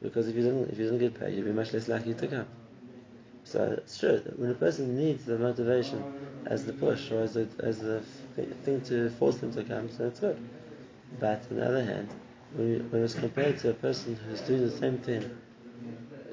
Because 0.00 0.28
if 0.28 0.36
you 0.36 0.42
don't 0.44 0.70
if 0.70 0.78
you 0.78 0.88
don't 0.88 0.98
get 0.98 1.18
paid, 1.18 1.34
you'll 1.34 1.44
be 1.44 1.52
much 1.52 1.72
less 1.72 1.88
likely 1.88 2.14
to 2.14 2.26
come. 2.26 2.46
So 3.44 3.74
it's 3.78 3.98
true. 3.98 4.22
When 4.36 4.50
a 4.50 4.54
person 4.54 4.96
needs 4.96 5.24
the 5.24 5.38
motivation 5.38 6.02
as 6.46 6.64
the 6.64 6.72
push 6.72 7.10
or 7.10 7.22
as 7.22 7.34
the 7.34 7.48
as 7.62 7.80
the 7.80 8.00
thing 8.64 8.80
to 8.82 9.10
force 9.10 9.36
them 9.38 9.52
to 9.54 9.64
come, 9.64 9.90
so 9.90 10.06
it's 10.06 10.20
good. 10.20 10.38
But 11.18 11.44
on 11.50 11.56
the 11.56 11.66
other 11.66 11.84
hand, 11.84 12.08
when, 12.54 12.68
you, 12.68 12.86
when 12.90 13.02
it's 13.02 13.14
compared 13.14 13.58
to 13.58 13.70
a 13.70 13.74
person 13.74 14.16
who's 14.16 14.40
doing 14.42 14.62
the 14.62 14.70
same 14.70 14.98
thing, 14.98 15.28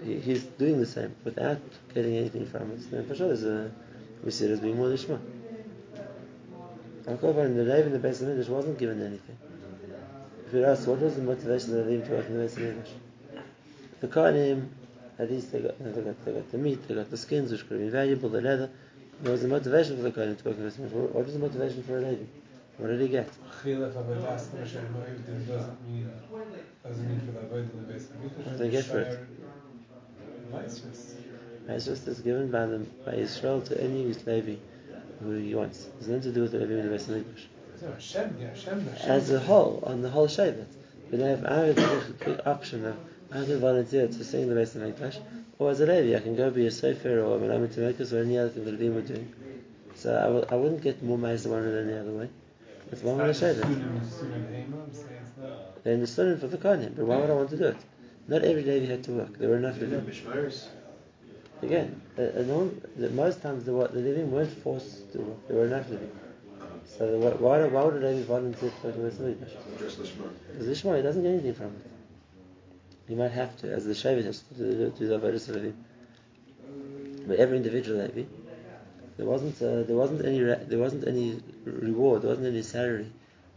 he, 0.04 0.20
he's 0.20 0.44
doing 0.44 0.80
the 0.80 0.86
same 0.86 1.16
without 1.24 1.60
getting 1.94 2.16
anything 2.16 2.46
from 2.46 2.72
it. 2.72 2.92
Then 2.92 3.06
for 3.08 3.16
sure, 3.16 3.28
there's 3.28 3.44
a 3.44 3.72
we 4.24 4.32
see 4.32 4.46
it 4.46 4.52
as 4.52 4.60
being 4.60 4.78
more 4.78 4.88
lishma. 4.88 5.20
Al 7.08 7.40
in 7.40 7.56
the 7.56 7.64
Lev 7.64 7.86
in 7.86 7.94
the 7.94 8.00
Beis 8.00 8.22
Hamikdash 8.22 8.50
wasn't 8.50 8.78
given 8.78 9.02
anything. 9.02 9.38
If 10.46 10.54
you 10.54 10.66
ask 10.66 10.86
what 10.88 11.00
was 11.00 11.16
the 11.16 11.22
motivation 11.22 11.80
of 11.80 11.86
the 11.86 11.92
Levim 11.92 12.06
to 12.06 12.12
work 12.12 12.28
in 12.28 12.38
the 12.38 12.44
Beis 12.44 12.56
Hamikdash, 12.56 13.42
the 14.02 14.08
Kohanim, 14.10 14.68
at 15.18 15.32
least 15.32 15.54
they 15.54 15.62
got, 15.62 15.80
they 15.80 16.02
got 16.02 16.26
they 16.26 16.34
got 16.34 16.52
the 16.52 16.58
meat, 16.58 16.86
they 16.86 16.96
got 16.96 17.10
the 17.10 17.16
skins, 17.16 17.52
which 17.54 17.66
could 17.70 17.80
be 17.80 17.88
valuable, 17.88 18.28
the 18.28 18.42
leather. 18.42 18.70
There 19.22 19.32
was 19.32 19.42
a 19.46 19.48
motivation 19.48 19.96
for 19.96 20.04
the 20.04 20.12
Kohanim 20.12 20.38
to 20.38 20.50
work 20.50 20.58
in 20.58 20.64
the 20.64 20.70
base 20.70 20.80
of. 20.80 20.94
What 20.94 21.24
was 21.24 21.34
the 21.34 21.40
motivation 21.40 21.84
for 21.84 21.98
a 21.98 22.02
Levi? 22.02 22.26
What 22.78 22.88
did 22.88 23.00
he 23.00 23.08
get? 23.08 23.30
Chilaf 23.64 23.94
avodas 23.94 24.60
Hashem 24.60 24.94
Ma'ivdim 24.94 25.48
doesn't 25.48 25.90
mean 25.90 26.12
doesn't 26.84 27.08
mean 27.10 27.22
for 27.22 27.32
the 27.32 27.40
avodah 27.40 27.74
in 27.74 27.88
the 27.88 27.94
base 27.94 28.10
of 28.10 28.22
What 28.22 28.50
did 28.50 28.58
they 28.58 28.70
get 28.70 28.84
for 28.84 29.00
it? 29.00 29.20
Mitzvahs. 30.52 31.14
Ma'aser 31.68 32.08
is 32.08 32.20
given 32.20 32.52
by 32.52 32.66
the 32.66 32.80
by 33.06 33.14
Israel 33.14 33.62
to 33.62 33.82
any 33.82 34.14
Levi 34.26 34.58
who 35.22 35.32
he 35.38 35.56
wants. 35.56 35.88
It's 36.00 36.08
nothing 36.08 36.22
to 36.24 36.32
do 36.32 36.42
with 36.42 36.52
the 36.52 36.60
Levi 36.60 36.74
in 36.74 36.90
the 36.90 36.96
Beis 36.96 37.06
Hamikdash. 37.06 37.46
So 37.80 37.92
Hashem, 37.92 38.38
yeah, 38.40 38.50
Hashem, 38.50 38.88
Hashem. 38.88 39.12
As 39.12 39.32
a 39.32 39.40
whole, 39.40 39.84
on 39.86 40.02
the 40.02 40.10
whole 40.10 40.28
Shevet. 40.28 40.66
But 41.12 41.20
if 41.20 41.46
I 41.46 41.54
have 41.54 41.78
a 41.78 42.14
quick 42.20 42.40
option 42.46 42.86
of 42.86 42.98
I 43.32 43.44
can 43.46 43.60
volunteer 43.60 44.08
to 44.08 44.24
sing 44.24 44.50
the 44.50 44.56
Beis 44.56 44.76
Hamikdash, 44.76 45.20
or 45.60 45.72
as 45.72 45.80
a 45.82 45.86
Levi, 45.86 46.16
I 46.18 46.20
can 46.22 46.36
go 46.36 46.50
be 46.50 46.66
a 46.68 46.72
Sefer 46.72 47.22
or 47.22 47.38
a 47.38 47.40
Melamed 47.40 47.74
Temekas 47.74 48.14
or 48.14 48.22
any 48.22 48.38
other 48.38 48.50
thing 48.50 48.66
that 48.66 48.78
the 48.78 48.86
Levim 48.86 48.96
were 48.96 49.02
doing. 49.02 49.34
So 49.96 50.16
I 50.16 50.24
w- 50.24 50.46
I 50.50 50.56
wouldn't 50.56 50.82
get 50.82 51.02
more 51.04 51.18
Ma'aser 51.18 51.48
one 51.48 51.64
than 51.64 51.88
the 51.88 52.00
other 52.00 52.12
way. 52.12 52.30
It's 52.92 53.02
one 53.02 53.18
way 53.18 53.26
to 53.26 53.32
Shevet. 53.34 53.62
Sunim, 53.62 54.00
Sunim 54.08 54.94
say 54.94 55.02
it's 55.22 55.38
not. 55.42 55.84
They 55.84 55.94
understood 55.94 56.28
it 56.34 56.40
for 56.40 56.48
the 56.48 56.58
Kohanim, 56.58 56.96
but 56.96 57.06
why 57.06 57.18
would 57.18 57.30
I 57.30 57.34
want 57.34 57.50
to 57.50 57.58
do 57.58 57.66
it? 57.66 57.78
Not 58.28 58.44
every 58.44 58.64
day 58.64 58.80
we 58.80 58.88
had 58.88 59.04
to 59.06 59.12
work. 59.12 59.38
There 59.38 59.50
were 59.50 59.58
enough 59.58 59.80
Did 59.80 59.90
Levim. 59.92 60.68
Again, 61.62 62.02
non, 62.18 62.82
the, 62.98 63.10
most 63.10 63.42
times 63.42 63.66
the, 63.66 63.72
the 63.72 64.00
Levim 64.00 64.28
weren't 64.28 64.52
forced 64.64 65.12
to 65.14 65.20
work. 65.20 65.48
There 65.48 65.58
were 65.58 65.66
enough 65.66 65.88
Levim. 65.90 66.10
So 66.86 67.12
the, 67.12 67.18
why, 67.18 67.64
why 67.64 67.84
would 67.84 68.02
a 68.02 68.08
Levi 68.08 68.24
volunteer 68.24 68.72
to 68.82 68.88
work 68.88 68.96
in 68.96 69.40
the? 69.40 69.48
Just 69.80 70.00
Lishma. 70.00 70.30
Because 70.52 70.66
the 70.66 70.72
Ishmael 70.72 71.04
doesn't 71.04 71.24
get 71.24 71.30
anything 71.30 71.54
from 71.54 71.68
it. 71.68 71.92
He 73.08 73.16
might 73.16 73.32
have 73.32 73.58
to, 73.62 73.72
as 73.72 73.86
the 73.86 73.94
Shevet 73.94 74.26
has 74.26 74.42
to 74.42 74.54
do, 74.56 74.94
do 74.98 75.08
the 75.08 75.18
Avodah 75.18 75.48
Levi. 75.56 75.72
But 77.28 77.40
every 77.40 77.58
individual 77.58 78.02
Levi, 78.02 78.24
there 79.18 79.26
wasn't 79.26 79.62
uh, 79.62 79.84
there 79.84 79.96
wasn't 79.96 80.26
any 80.26 80.42
re- 80.42 80.64
there 80.68 80.80
wasn't 80.80 81.08
any 81.08 81.42
reward, 81.66 82.22
there 82.22 82.30
wasn't 82.30 82.48
any 82.48 82.62
salary. 82.62 83.12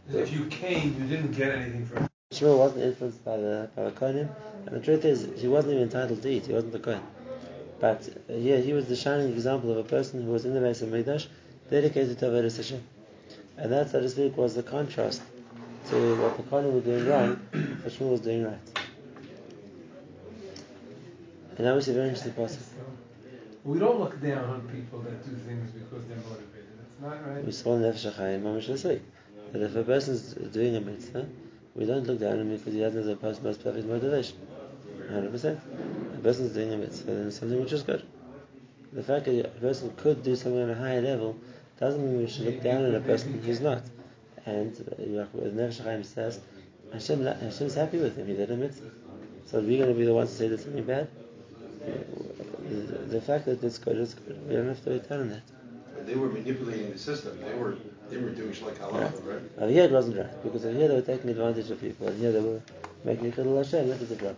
If 0.09 0.33
you 0.33 0.45
came, 0.45 0.95
you 0.99 1.07
didn't 1.07 1.31
get 1.33 1.55
anything 1.55 1.85
from 1.85 2.05
it. 2.05 2.11
Shmuel 2.33 2.57
wasn't 2.57 2.83
influenced 2.83 3.23
by 3.23 3.37
the 3.37 3.69
by 3.75 3.83
the 3.89 4.29
and 4.65 4.75
the 4.75 4.79
truth 4.79 5.05
is 5.05 5.27
he 5.39 5.47
wasn't 5.47 5.73
even 5.73 5.83
entitled 5.83 6.21
to 6.21 6.29
eat. 6.29 6.47
He 6.47 6.53
wasn't 6.53 6.73
the 6.73 6.79
Kohen. 6.79 7.01
But 7.81 8.07
uh, 8.29 8.33
yeah, 8.33 8.57
he 8.57 8.73
was 8.73 8.85
the 8.85 8.95
shining 8.95 9.33
example 9.33 9.71
of 9.71 9.77
a 9.77 9.83
person 9.83 10.23
who 10.23 10.31
was 10.31 10.45
in 10.45 10.53
the 10.53 10.61
base 10.61 10.83
of 10.83 10.89
Hamikdash, 10.89 11.25
dedicated 11.71 12.19
to 12.19 12.25
Avodah 12.27 12.55
Hashem, 12.55 12.81
and 13.57 13.71
that, 13.71 13.89
so 13.89 13.99
to 13.99 14.07
speak, 14.07 14.37
was 14.37 14.53
the 14.53 14.61
contrast 14.61 15.23
to 15.89 16.15
what 16.21 16.37
the 16.37 16.43
Kohanim 16.43 16.73
were 16.73 16.81
doing 16.81 17.07
wrong, 17.07 17.29
what 17.81 17.91
Shmuel 17.91 18.11
was 18.11 18.21
doing 18.21 18.45
right. 18.45 18.59
And 21.57 21.65
that 21.65 21.73
was 21.73 21.87
a 21.87 21.93
very 21.93 22.09
interesting 22.09 22.33
passage. 22.33 22.61
We 23.63 23.79
don't 23.79 23.99
look 23.99 24.21
down 24.21 24.45
on 24.45 24.61
people 24.69 24.99
that 25.01 25.25
do 25.25 25.35
things 25.35 25.71
because 25.71 26.05
they're 26.07 26.17
motivated. 26.17 26.67
It's 26.81 27.01
not 27.01 27.27
right. 27.27 27.43
We 27.43 27.51
saw 27.51 27.75
in 27.75 27.81
Nefesh 27.81 28.13
HaChaim, 28.13 28.43
Mamash 28.43 28.67
this 28.67 28.83
week, 28.83 29.01
that 29.53 29.61
if 29.61 29.75
a 29.75 29.83
person's 29.83 30.33
doing 30.33 30.75
a 30.75 30.81
mitzvah, 30.81 31.27
we 31.75 31.85
don't 31.85 32.05
look 32.05 32.19
down 32.19 32.33
on 32.33 32.41
him 32.41 32.57
because 32.57 32.73
he 32.73 32.79
hasn't 32.81 33.05
the 33.05 33.41
most 33.43 33.63
perfect 33.63 33.87
motivation. 33.87 34.37
100%. 35.09 36.00
A 36.21 36.23
person's 36.23 36.53
doing 36.53 36.71
a 36.71 36.77
mitzvah, 36.77 37.11
then 37.11 37.27
it's 37.27 37.39
something 37.39 37.59
which 37.59 37.71
is 37.71 37.81
good. 37.81 38.05
The 38.93 39.01
fact 39.01 39.25
that 39.25 39.43
a 39.43 39.59
person 39.59 39.91
could 39.97 40.21
do 40.21 40.35
something 40.35 40.61
on 40.61 40.69
a 40.69 40.75
higher 40.75 41.01
level 41.01 41.35
doesn't 41.79 41.99
mean 41.99 42.19
we 42.19 42.27
should 42.27 42.45
look 42.45 42.61
down 42.61 42.85
on 42.85 42.93
a 42.93 42.99
person 42.99 43.41
who's 43.41 43.59
not. 43.59 43.81
And 44.45 44.71
uh, 44.99 45.03
like 45.19 45.33
what 45.33 45.57
Nefesh 45.57 45.81
HaChaim 45.81 46.05
says, 46.05 46.39
Hashem, 46.93 47.25
Hashem's 47.25 47.73
happy 47.73 47.97
with 47.97 48.17
him, 48.17 48.27
he 48.27 48.35
did 48.35 48.51
a 48.51 48.55
mitzvah. 48.55 48.91
So 49.47 49.57
are 49.57 49.61
we 49.63 49.77
going 49.77 49.89
to 49.89 49.95
be 49.95 50.05
the 50.05 50.13
ones 50.13 50.29
to 50.29 50.35
say 50.35 50.47
there's 50.47 50.63
something 50.63 50.83
bad? 50.83 51.09
The, 53.09 53.19
fact 53.19 53.45
that 53.45 53.63
it's 53.63 53.79
good 53.79 53.97
is 53.97 54.13
good. 54.13 54.47
We 54.47 54.53
don't 54.53 54.67
have 54.67 54.83
to 54.83 54.91
return 54.91 55.29
that. 55.29 56.05
They 56.05 56.13
were 56.13 56.29
manipulating 56.29 56.91
the 56.91 56.99
system. 56.99 57.41
They 57.41 57.55
were 57.55 57.77
they 58.11 58.17
were 58.17 58.29
doing 58.29 58.51
halacha, 58.51 59.25
right? 59.25 59.41
Over 59.57 59.71
here 59.71 59.85
it 59.85 59.91
wasn't 59.91 60.17
right, 60.17 60.43
because 60.43 60.65
over 60.65 60.77
here 60.77 60.87
they 60.87 60.95
were 60.95 61.01
taking 61.01 61.31
advantage 61.31 61.71
of 61.71 61.81
people, 61.81 62.09
and 62.09 62.19
here 62.19 62.31
they 62.31 62.41
were 62.41 62.61
making 63.05 63.29
a 63.29 63.31
Chilul 63.31 63.57
Hashem, 63.57 63.89
that 63.89 63.99
was 63.99 64.09
the 64.09 64.15
problem. 64.15 64.37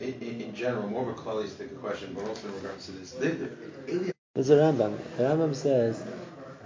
In, 0.00 0.54
general, 0.54 0.88
more 0.88 1.02
of 1.02 1.08
a 1.08 1.20
question, 1.20 2.14
but 2.14 2.28
also 2.28 2.48
in 2.48 2.54
regards 2.54 2.86
to 2.86 2.92
this. 2.92 3.12
They, 3.12 3.30
they, 3.30 4.12
There's 4.34 4.50
a 4.50 4.56
Rambam. 4.56 4.96
The 5.16 5.24
Rambam 5.24 5.54
says 5.54 6.04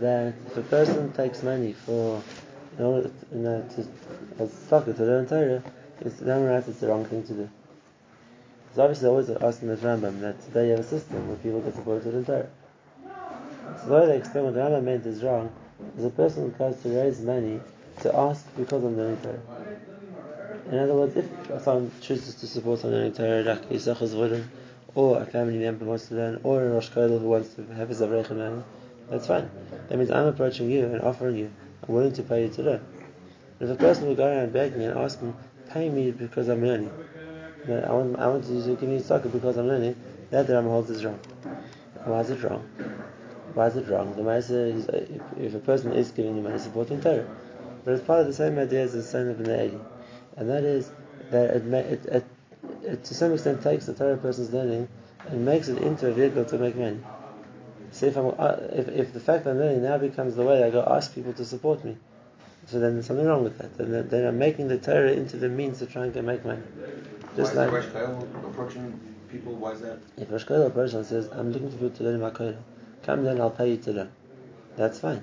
that 0.00 0.34
if 0.46 0.56
a 0.56 0.62
person 0.62 1.12
takes 1.12 1.42
money 1.42 1.72
for, 1.72 2.22
in 2.78 2.84
order, 2.84 3.10
you 3.32 3.38
know, 3.38 3.66
to, 3.74 4.42
as 4.42 4.50
sachar 4.50 4.94
to 4.96 5.02
learn 5.02 5.26
Torah, 5.26 5.62
it's 6.00 6.16
the 6.16 6.26
Rambam 6.26 6.50
writes 6.50 6.68
it's 6.68 6.80
the 6.80 6.88
wrong 6.88 7.06
thing 7.06 7.26
to 7.26 7.32
do. 7.32 7.50
So 8.74 8.82
obviously, 8.82 9.08
always 9.08 9.30
asking 9.30 9.68
this 9.68 9.80
Rambam 9.80 10.20
that 10.20 10.42
today 10.44 10.66
you 10.66 10.70
have 10.72 10.80
a 10.80 10.88
system 10.88 11.28
where 11.28 11.36
people 11.38 11.60
get 11.60 11.74
supported 11.74 12.04
to 12.04 12.10
learn 12.10 12.24
Torah. 12.26 12.50
So 13.82 13.86
the 13.86 13.94
way 13.94 14.06
they 14.06 14.16
explain 14.18 14.44
what 14.44 14.54
the 14.54 14.60
Rambam 14.60 14.84
meant 14.84 15.06
is 15.06 15.22
wrong, 15.22 15.50
is 15.96 16.04
a 16.04 16.10
person 16.10 16.50
who 16.50 16.50
goes 16.50 16.82
to 16.82 16.88
raise 16.90 17.20
money 17.20 17.60
to 18.00 18.14
ask 18.14 18.44
because 18.56 18.84
I'm 18.84 18.96
learning 18.96 19.18
Torah. 19.22 19.40
In 20.70 20.78
other 20.78 20.94
words, 20.94 21.16
if 21.16 21.62
someone 21.62 21.90
chooses 22.00 22.34
to 22.36 22.46
support 22.46 22.80
someone 22.80 23.00
learning 23.00 23.14
Torah, 23.14 23.42
like 23.42 23.68
Yisachar 23.68 24.08
Zevulun, 24.08 24.44
or 24.94 25.20
a 25.20 25.26
family 25.26 25.58
member 25.58 25.84
wants 25.84 26.08
to 26.08 26.14
learn, 26.14 26.40
or 26.44 26.62
a 26.62 26.70
Rosh 26.70 26.90
Kollel 26.90 27.20
who 27.20 27.28
wants 27.28 27.54
to 27.54 27.66
have 27.74 27.88
his 27.88 28.00
Avrecha 28.00 28.30
learning, 28.30 28.64
that's 29.10 29.26
fine. 29.26 29.50
That 29.88 29.98
means 29.98 30.10
I'm 30.10 30.26
approaching 30.26 30.70
you 30.70 30.84
and 30.84 31.02
offering 31.02 31.36
you, 31.36 31.50
I'm 31.86 31.94
willing 31.94 32.12
to 32.12 32.22
pay 32.22 32.44
you 32.44 32.48
to 32.50 32.62
learn. 32.62 32.86
But 33.58 33.68
if 33.68 33.74
a 33.74 33.78
person 33.78 34.06
will 34.06 34.14
go 34.14 34.26
around 34.26 34.52
begging 34.52 34.82
and 34.82 34.98
asking, 34.98 35.34
pay 35.68 35.88
me 35.88 36.10
because 36.10 36.48
I'm 36.48 36.64
learning, 36.64 36.90
know, 37.68 37.80
I 37.80 37.92
want, 37.92 38.18
I 38.18 38.26
want 38.28 38.46
you 38.46 38.62
to 38.62 38.76
give 38.76 38.88
me 38.88 38.98
sachar 38.98 39.32
because 39.32 39.56
I'm 39.56 39.68
learning, 39.68 39.96
that 40.30 40.46
the 40.46 40.54
Rambam 40.54 40.70
holds 40.70 40.90
is 40.90 41.04
wrong. 41.04 41.18
Why 42.04 42.20
is 42.20 42.30
it 42.30 42.42
wrong? 42.42 42.62
Why 43.54 43.66
is 43.66 43.76
it 43.76 43.88
wrong? 43.88 44.14
The 44.16 44.22
Maisa 44.22 44.74
is, 44.74 44.88
if, 44.88 45.20
if 45.38 45.54
a 45.54 45.58
person 45.58 45.92
is 45.92 46.10
giving 46.10 46.36
you 46.36 46.42
money 46.42 46.58
supporting 46.58 47.00
Torah, 47.00 47.26
but 47.84 47.94
it's 47.94 48.04
part 48.04 48.20
of 48.20 48.26
the 48.26 48.32
same 48.32 48.58
idea 48.58 48.82
as 48.82 48.92
the 48.92 49.02
son 49.02 49.28
of 49.28 49.40
an 49.40 49.46
Eli, 49.50 49.78
and 50.36 50.48
that 50.48 50.64
is 50.64 50.90
that 51.30 51.56
it, 51.56 51.66
it, 51.66 52.06
it, 52.06 52.24
it 52.82 53.04
to 53.04 53.14
some 53.14 53.32
extent 53.32 53.62
takes 53.62 53.86
the 53.86 53.94
Torah 53.94 54.16
person's 54.16 54.52
learning 54.52 54.88
and 55.28 55.44
makes 55.44 55.68
it 55.68 55.78
into 55.78 56.08
a 56.08 56.12
vehicle 56.12 56.44
to 56.44 56.58
make 56.58 56.76
money. 56.76 57.00
So 57.92 58.06
if, 58.06 58.16
I'm, 58.16 58.34
uh, 58.38 58.56
if, 58.72 58.88
if 58.88 59.12
the 59.12 59.20
fact 59.20 59.44
that 59.44 59.50
I'm 59.50 59.58
learning 59.58 59.82
now 59.82 59.98
becomes 59.98 60.34
the 60.34 60.42
way 60.42 60.64
I 60.64 60.70
go 60.70 60.82
ask 60.82 61.14
people 61.14 61.34
to 61.34 61.44
support 61.44 61.84
me, 61.84 61.96
so 62.66 62.80
then 62.80 62.94
there's 62.94 63.06
something 63.06 63.26
wrong 63.26 63.44
with 63.44 63.58
that. 63.58 63.76
Then, 63.76 64.08
then 64.08 64.26
I'm 64.26 64.38
making 64.38 64.68
the 64.68 64.78
Torah 64.78 65.12
into 65.12 65.36
the 65.36 65.48
means 65.48 65.78
to 65.80 65.86
try 65.86 66.04
and 66.04 66.14
get 66.14 66.24
make 66.24 66.44
money. 66.44 66.62
Just 67.36 67.54
why 67.54 67.66
like 67.66 67.84
is 67.84 67.92
Rosh 67.92 68.04
approaching 68.44 69.00
people? 69.30 69.54
Why 69.54 69.72
is 69.72 69.80
that? 69.80 69.98
if 70.16 70.30
Rosh 70.30 70.44
Kollel 70.44 70.66
approaches 70.66 70.94
and 70.94 71.06
says, 71.06 71.28
I'm 71.32 71.52
looking 71.52 71.70
for 71.70 71.76
people 71.76 71.96
to 71.96 72.04
learn 72.04 72.20
my 72.20 72.30
Kollel, 72.30 72.58
come 73.02 73.24
then 73.24 73.40
I'll 73.40 73.50
pay 73.50 73.70
you 73.70 73.76
to 73.78 73.92
learn. 73.92 74.12
That's 74.76 75.00
fine. 75.00 75.22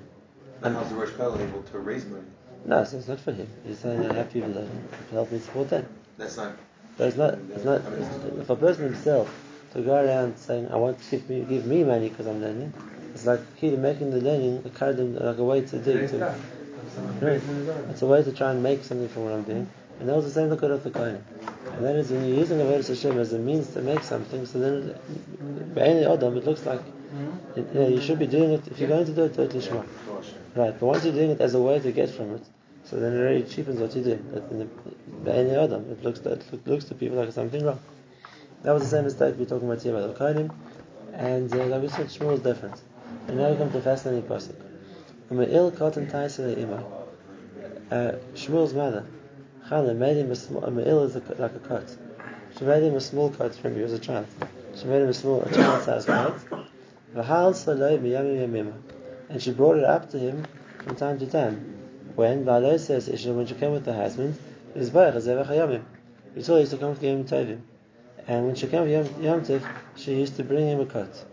And 0.62 0.76
how's 0.76 0.88
the 0.90 0.96
Rosh 0.96 1.12
able 1.14 1.62
to 1.62 1.78
raise 1.78 2.04
money? 2.04 2.26
No, 2.64 2.84
so 2.84 2.98
it's 2.98 3.08
not 3.08 3.20
for 3.20 3.32
him. 3.32 3.48
He's 3.66 3.78
saying 3.78 4.10
I 4.10 4.14
have 4.14 4.32
people 4.32 4.52
to 4.52 4.68
help 5.12 5.32
me 5.32 5.38
support 5.38 5.70
them. 5.70 5.86
That's 6.18 6.36
not. 6.36 6.56
But 6.98 7.08
it's 7.08 7.16
not. 7.16 7.38
It's 7.54 7.64
not. 7.64 7.80
If 8.38 8.50
a 8.50 8.56
person 8.56 8.84
himself 8.84 9.32
to 9.72 9.82
go 9.82 10.04
around 10.04 10.36
saying 10.36 10.68
I 10.70 10.76
want 10.76 11.00
to 11.00 11.10
give 11.10 11.28
me 11.30 11.44
give 11.48 11.66
me 11.66 11.84
money 11.84 12.08
because 12.08 12.26
I'm 12.26 12.40
learning, 12.40 12.72
it's 13.14 13.26
like 13.26 13.40
he 13.56 13.70
making 13.70 14.10
the 14.10 14.20
learning 14.20 14.62
a 14.64 14.70
kind 14.70 14.98
of 14.98 15.08
like 15.22 15.38
a 15.38 15.44
way 15.44 15.62
to 15.62 15.78
do 15.78 16.06
to. 16.08 16.18
Right. 16.18 16.36
raising 17.20 17.56
his 17.56 17.68
arm. 17.68 17.90
It's 17.90 18.02
a 18.02 18.06
way 18.06 18.22
to 18.22 18.32
try 18.32 18.50
and 18.50 18.62
make 18.62 18.84
something 18.84 19.08
from 19.08 19.24
what 19.24 19.32
I'm 19.32 19.42
doing. 19.42 19.68
And 19.98 20.08
that 20.08 20.16
was 20.16 20.24
the 20.24 20.30
same 20.30 20.48
look 20.48 20.62
at 20.62 20.82
the 20.82 20.90
Kohen. 20.90 21.22
And 21.72 21.84
that 21.84 21.96
is 21.96 22.10
when 22.10 22.24
you're 22.24 22.38
using 22.38 22.58
Avodah 22.58 22.88
Hashem 22.88 23.18
as 23.18 23.32
a 23.32 23.38
means 23.38 23.68
to 23.74 23.82
make 23.82 24.02
something, 24.02 24.46
so 24.46 24.58
then 24.58 24.94
by 25.74 25.82
any 25.82 26.06
Adam 26.06 26.36
it 26.36 26.44
looks 26.44 26.64
like 26.64 26.80
it, 27.56 27.66
you, 27.74 27.80
know, 27.80 27.88
you 27.88 28.00
should 28.00 28.18
be 28.18 28.26
doing 28.26 28.52
it 28.52 28.66
if 28.68 28.78
you're 28.78 28.88
going 28.88 29.04
to 29.04 29.12
do 29.12 29.24
it 29.24 29.36
do 29.36 29.42
it 29.42 29.50
lishma. 29.50 29.84
Right, 30.54 30.72
but 30.78 30.82
once 30.82 31.04
you're 31.04 31.14
doing 31.14 31.30
it 31.30 31.40
as 31.40 31.54
a 31.54 31.60
way 31.60 31.78
to 31.78 31.92
get 31.92 32.10
from 32.10 32.34
it, 32.34 32.42
so 32.82 32.98
then 32.98 33.14
it 33.14 33.20
really 33.20 33.44
cheapens 33.44 33.78
what 33.78 33.94
you 33.94 34.02
do. 34.02 34.16
But 35.22 35.36
any 35.36 35.54
Adam, 35.54 35.88
it 35.90 36.02
looks 36.02 36.20
it 36.20 36.66
looks 36.66 36.86
to 36.86 36.94
people 36.94 37.18
like 37.18 37.32
something 37.32 37.64
wrong. 37.64 37.78
That 38.62 38.72
was 38.72 38.82
the 38.82 38.88
same 38.88 39.04
mistake 39.04 39.36
we're 39.38 39.44
talking 39.44 39.68
about 39.70 39.82
here 39.82 39.96
about 39.96 40.18
the 40.18 40.24
Kohanim, 40.24 40.52
and 41.14 41.54
uh, 41.54 41.78
we 41.80 41.88
said, 41.88 42.06
Shmuel 42.06 42.34
is 42.34 42.40
different. 42.40 42.80
And 43.28 43.38
now 43.38 43.50
we 43.50 43.56
come 43.56 43.70
to 43.70 43.78
a 43.78 43.80
fascinating 43.80 44.28
pasuk. 44.28 44.56
Ume'il 45.30 45.76
cotton 45.76 46.08
taisele 46.08 46.56
imai. 46.56 46.84
Uh, 47.90 48.18
Shmuel's 48.34 48.74
mother, 48.74 49.06
Chana, 49.68 49.94
made 49.96 50.16
him 50.16 50.32
a 50.32 50.36
small, 50.36 50.64
a 50.64 50.70
me'il 50.70 51.04
is 51.04 51.14
a, 51.14 51.22
like 51.38 51.54
a 51.54 51.60
coat. 51.60 51.96
She 52.58 52.64
made 52.64 52.82
him 52.82 52.96
a 52.96 53.00
small 53.00 53.30
coat, 53.30 53.56
remember 53.58 53.78
he 53.78 53.84
was 53.84 53.92
a 53.92 53.98
child. 53.98 54.26
She 54.76 54.86
made 54.86 55.02
him 55.02 55.08
a 55.08 55.14
small, 55.14 55.42
a 55.42 55.54
child-sized 55.54 56.08
coat. 56.08 56.40
And 59.30 59.40
she 59.40 59.52
brought 59.52 59.78
it 59.78 59.84
up 59.84 60.10
to 60.10 60.18
him 60.18 60.44
from 60.84 60.96
time 60.96 61.18
to 61.20 61.26
time. 61.26 61.78
When, 62.16 62.44
V'alo 62.44 62.78
says, 62.78 63.08
Isha, 63.08 63.32
when 63.32 63.46
she 63.46 63.54
came 63.54 63.72
with 63.72 63.84
the 63.84 63.94
husband, 63.94 64.36
Mizbach, 64.76 65.14
Zevach 65.14 65.46
Hayamim. 65.46 65.82
He 66.34 66.42
told 66.42 66.60
her 66.60 66.66
to 66.66 66.76
come 66.76 66.90
with 66.90 67.02
Yom 67.02 67.24
Tovim. 67.24 67.60
And 68.26 68.46
when 68.46 68.54
she 68.54 68.66
came 68.66 68.82
with 68.82 69.22
Yom, 69.22 69.42
Tov, 69.42 69.62
she 69.96 70.14
used 70.14 70.36
to 70.36 70.44
bring 70.44 70.66
him 70.66 70.80
a 70.80 70.86
coat. 70.86 71.24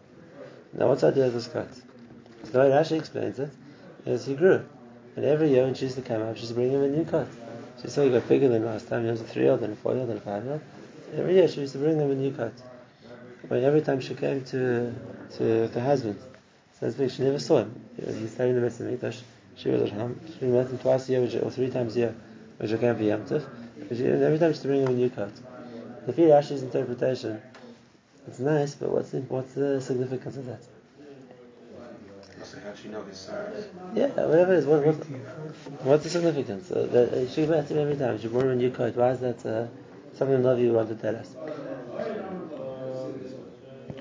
Now 0.73 0.87
what's 0.89 1.01
the 1.01 1.07
idea 1.07 1.25
of 1.25 1.33
this 1.33 1.47
coat? 1.47 1.73
So 2.43 2.51
the 2.51 2.59
way 2.59 2.69
Rashi 2.69 2.97
explains 2.97 3.39
it 3.39 3.49
is 4.05 4.25
he 4.25 4.35
grew. 4.35 4.63
And 5.15 5.25
every 5.25 5.49
year 5.49 5.65
when 5.65 5.73
she 5.73 5.85
used 5.85 5.97
to 5.97 6.03
come 6.03 6.21
up, 6.21 6.35
she 6.35 6.41
used 6.41 6.53
to 6.53 6.55
bring 6.55 6.71
him 6.71 6.83
a 6.83 6.87
new 6.87 7.03
coat. 7.03 7.27
She 7.81 7.89
saw 7.89 8.03
he 8.03 8.11
got 8.11 8.27
bigger 8.27 8.47
than 8.47 8.65
last 8.65 8.87
time. 8.87 9.05
He 9.05 9.11
was 9.11 9.21
a 9.21 9.23
three-year-old 9.23 9.63
and 9.63 9.73
a 9.73 9.75
four-year-old 9.75 10.09
and 10.09 10.19
a 10.19 10.21
five-year-old. 10.21 10.61
Every 11.15 11.33
year 11.33 11.47
she 11.47 11.61
used 11.61 11.73
to 11.73 11.79
bring 11.79 11.99
him 11.99 12.11
a 12.11 12.15
new 12.15 12.31
coat. 12.31 12.53
But 13.49 13.63
every 13.63 13.81
time 13.81 13.99
she 14.01 14.13
came 14.13 14.43
to 14.45 14.93
to 15.37 15.67
the 15.67 15.81
husband, 15.81 16.19
so 16.79 16.87
to 16.87 16.91
speak, 16.91 17.09
she 17.09 17.23
never 17.23 17.39
saw 17.39 17.59
him. 17.59 17.79
He 17.97 18.27
stayed 18.27 18.49
in 18.49 18.61
the 18.61 19.13
she 19.55 19.69
was 19.69 19.81
at 19.81 19.91
home. 19.91 20.19
She 20.39 20.45
met 20.45 20.67
him 20.67 20.77
twice 20.77 21.09
a 21.09 21.13
year, 21.13 21.21
which, 21.21 21.35
or 21.35 21.49
three 21.49 21.71
times 21.71 21.95
a 21.95 21.99
year, 21.99 22.15
which 22.57 22.71
are 22.71 22.77
going 22.77 22.95
for 22.95 23.03
Yom 23.03 23.21
Every 23.21 24.37
time 24.37 24.39
she 24.39 24.45
used 24.47 24.61
to 24.61 24.67
bring 24.67 24.81
him 24.83 24.89
a 24.89 24.93
new 24.93 25.09
coat. 25.09 25.33
The 26.05 26.13
Fi 26.13 26.23
Rashi's 26.23 26.61
interpretation, 26.61 27.41
it's 28.27 28.39
nice, 28.39 28.75
but 28.75 28.91
what's 28.91 29.09
the, 29.09 29.21
what's 29.21 29.53
the 29.53 29.81
significance 29.81 30.37
of 30.37 30.45
that? 30.45 30.61
So 32.43 32.59
how'd 32.63 32.77
she 32.77 32.89
know 32.89 33.03
his 33.03 33.17
size? 33.17 33.67
Yeah, 33.95 34.07
whatever 34.07 34.53
it 34.53 34.59
is. 34.59 34.65
What, 34.65 34.85
what, 34.85 34.95
what's 35.83 36.03
the 36.03 36.09
significance? 36.09 36.71
Uh, 36.71 36.87
that, 36.91 37.11
uh, 37.11 37.29
she 37.29 37.45
met 37.47 37.69
him 37.69 37.79
every 37.79 37.97
time. 37.97 38.19
She 38.19 38.27
brought 38.27 38.43
him 38.43 38.51
a 38.51 38.55
new 38.55 38.69
coat. 38.69 38.95
Why 38.95 39.11
is 39.11 39.19
that 39.21 39.43
uh, 39.45 39.67
something 40.13 40.43
the 40.43 40.53
you 40.55 40.73
want 40.73 40.89
to 40.89 40.95
tell 40.95 41.15
us? 41.15 41.35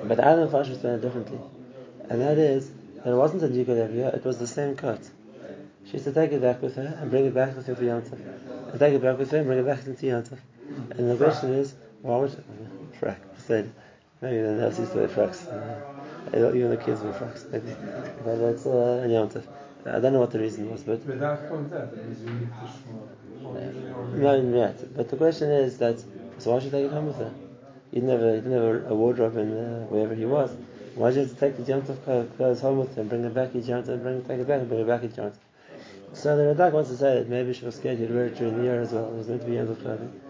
But 0.04 0.20
I 0.22 0.36
don't 0.36 0.50
Fash 0.50 0.68
explained 0.68 0.96
it 0.96 1.00
differently. 1.02 1.40
And 2.08 2.20
that 2.20 2.38
is, 2.38 2.70
that 3.04 3.12
it 3.12 3.16
wasn't 3.16 3.42
a 3.42 3.48
new 3.48 3.64
year, 3.64 4.12
it 4.14 4.24
was 4.24 4.38
the 4.38 4.46
same 4.46 4.76
coat. 4.76 5.00
She 5.86 5.92
used 5.94 6.04
to 6.04 6.12
take 6.12 6.32
it 6.32 6.42
back 6.42 6.62
with 6.62 6.74
her 6.76 6.98
and 7.00 7.10
bring 7.10 7.26
it 7.26 7.34
back 7.34 7.56
with 7.56 7.66
her 7.66 7.84
Yom 7.84 8.02
Tov. 8.02 8.18
And 8.70 8.80
take 8.80 8.94
it 8.94 9.02
back 9.02 9.18
with 9.18 9.30
her 9.30 9.38
and 9.38 9.46
bring 9.46 9.58
it 9.60 9.66
back 9.66 9.86
into 9.86 10.06
Yom 10.06 10.22
Tov. 10.22 10.38
And 10.98 11.10
the 11.10 11.16
question 11.16 11.52
is, 11.52 11.74
why 12.02 12.18
would 12.18 12.44
frack? 13.00 13.18
Said, 13.46 13.72
maybe 14.20 14.42
the 14.42 14.52
nurse 14.52 14.78
used 14.78 14.92
to 14.92 14.98
wear 14.98 15.08
fracks. 15.08 15.46
Uh, 15.46 16.54
even 16.54 16.70
the 16.70 16.76
kids 16.76 17.00
wear 17.02 17.12
fracks, 17.12 17.50
maybe. 17.50 17.72
But 18.24 18.36
that's 18.36 18.66
uh, 18.66 19.06
Tov. 19.32 19.44
I 19.86 20.00
don't 20.00 20.12
know 20.12 20.20
what 20.20 20.32
the 20.32 20.40
reason 20.40 20.68
was, 20.70 20.82
but 20.82 21.06
But 21.06 21.20
that 21.20 21.48
comes 21.48 21.72
out, 21.72 21.92
it 21.92 22.08
was 22.08 22.20
unique 22.20 22.48
to 22.48 22.66
Shmuel. 22.66 24.18
no, 24.18 24.60
right. 24.60 24.96
But 24.96 25.08
the 25.08 25.16
question 25.16 25.50
is 25.50 25.78
that 25.78 26.00
so 26.38 26.50
why 26.50 26.58
should 26.58 26.64
she 26.64 26.70
take 26.70 26.86
it 26.86 26.92
home 26.92 27.06
with 27.06 27.16
her? 27.18 27.32
He 27.92 28.00
didn't 28.00 28.10
have 28.10 28.22
a, 28.22 28.34
he 28.34 28.40
didn't 28.40 28.52
have 28.52 28.62
a, 28.62 28.88
a 28.88 28.94
wardrobe 28.94 29.36
in 29.36 29.56
uh, 29.56 29.86
wherever 29.86 30.14
he 30.14 30.24
was. 30.24 30.50
Why 30.96 31.10
did 31.10 31.16
you 31.16 31.22
have 31.24 31.34
to 31.34 31.40
take 31.40 31.56
the 31.58 31.62
Yom 31.62 31.82
clothes 32.36 32.60
home 32.62 32.78
with 32.78 32.96
him, 32.96 33.08
bring 33.08 33.22
it 33.22 33.34
back 33.34 33.54
each 33.54 33.66
Yom 33.66 33.82
Tov, 33.84 34.02
bring 34.02 34.24
take 34.24 34.40
it 34.40 34.48
back 34.48 34.60
and 34.60 34.68
bring 34.68 34.80
it 34.80 34.86
back 34.86 35.04
each 35.04 35.18
Yom 35.18 35.30
So 36.14 36.34
the 36.38 36.54
Radak 36.54 36.72
wants 36.72 36.88
to 36.88 36.96
say 36.96 37.18
that 37.18 37.28
maybe 37.28 37.52
she 37.52 37.66
was 37.66 37.74
scared 37.74 37.98
he'd 37.98 38.10
wear 38.10 38.26
it 38.26 38.38
during 38.38 38.56
the 38.56 38.62
year 38.62 38.80
as 38.80 38.92
well. 38.92 39.12
It 39.12 39.18
was 39.18 39.28
meant 39.28 39.42
to 39.42 39.46
be 39.46 39.56
Yom 39.56 39.66
Tov 39.66 39.82
clothing. 39.82 40.20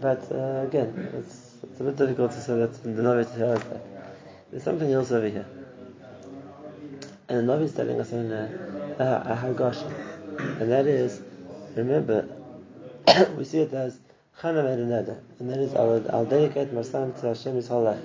But 0.00 0.30
uh, 0.30 0.66
again, 0.68 1.10
it's, 1.14 1.56
it's 1.64 1.80
a 1.80 1.82
bit 1.82 1.96
difficult 1.96 2.30
to 2.30 2.40
say 2.40 2.56
that 2.58 2.80
the 2.84 2.90
Navi 2.90 3.26
tells 3.36 3.58
us 3.58 3.64
that. 3.64 3.82
There's 4.52 4.62
something 4.62 4.92
else 4.92 5.10
over 5.10 5.28
here. 5.28 5.46
And 7.28 7.48
the 7.48 7.52
Navi 7.52 7.62
is 7.62 7.74
telling 7.74 8.00
us 8.00 8.12
in 8.12 8.30
uh, 8.30 9.24
a 9.26 9.34
Hagash, 9.34 9.82
and 10.60 10.70
that 10.70 10.86
is, 10.86 11.20
remember, 11.74 12.28
we 13.36 13.42
see 13.42 13.62
it 13.62 13.72
as 13.72 13.98
Chana 14.40 14.62
made 14.62 14.78
and 14.78 15.50
that 15.50 15.58
is 15.58 15.74
I'll, 15.74 16.08
I'll 16.14 16.24
dedicate 16.24 16.72
my 16.72 16.82
son 16.82 17.12
to 17.14 17.26
Hashem 17.26 17.56
his 17.56 17.66
whole 17.66 17.82
life. 17.82 18.00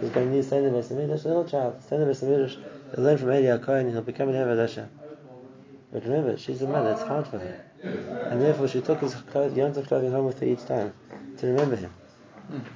He's 0.00 0.10
going 0.10 0.28
to 0.28 0.34
need 0.36 0.44
Seder 0.44 0.70
Beis 0.70 0.92
Hamikdash, 0.92 1.24
a 1.24 1.28
little 1.28 1.44
child. 1.44 1.82
Seder 1.82 2.06
Beis 2.06 2.22
Hamikdash, 2.22 2.56
he'll 2.94 3.04
learn 3.04 3.18
from 3.18 3.32
Eli 3.32 3.58
HaKohen, 3.58 3.90
he'll 3.90 4.02
become 4.02 4.28
an 4.28 4.34
Eved. 4.34 4.88
But 5.92 6.04
remember, 6.04 6.36
she's 6.36 6.62
a 6.62 6.68
mother, 6.68 6.92
it's 6.92 7.02
hard 7.02 7.26
for 7.26 7.38
her. 7.38 7.64
And 8.30 8.40
therefore 8.40 8.68
she 8.68 8.80
took 8.80 9.00
his 9.00 9.14
clothing, 9.14 9.58
Yom 9.58 9.72
Tov 9.72 9.86
clothing 9.86 10.12
home 10.12 10.26
with 10.26 10.38
her 10.40 10.46
each 10.46 10.64
time, 10.66 10.92
to 11.38 11.46
remember 11.46 11.76
him. 11.76 11.92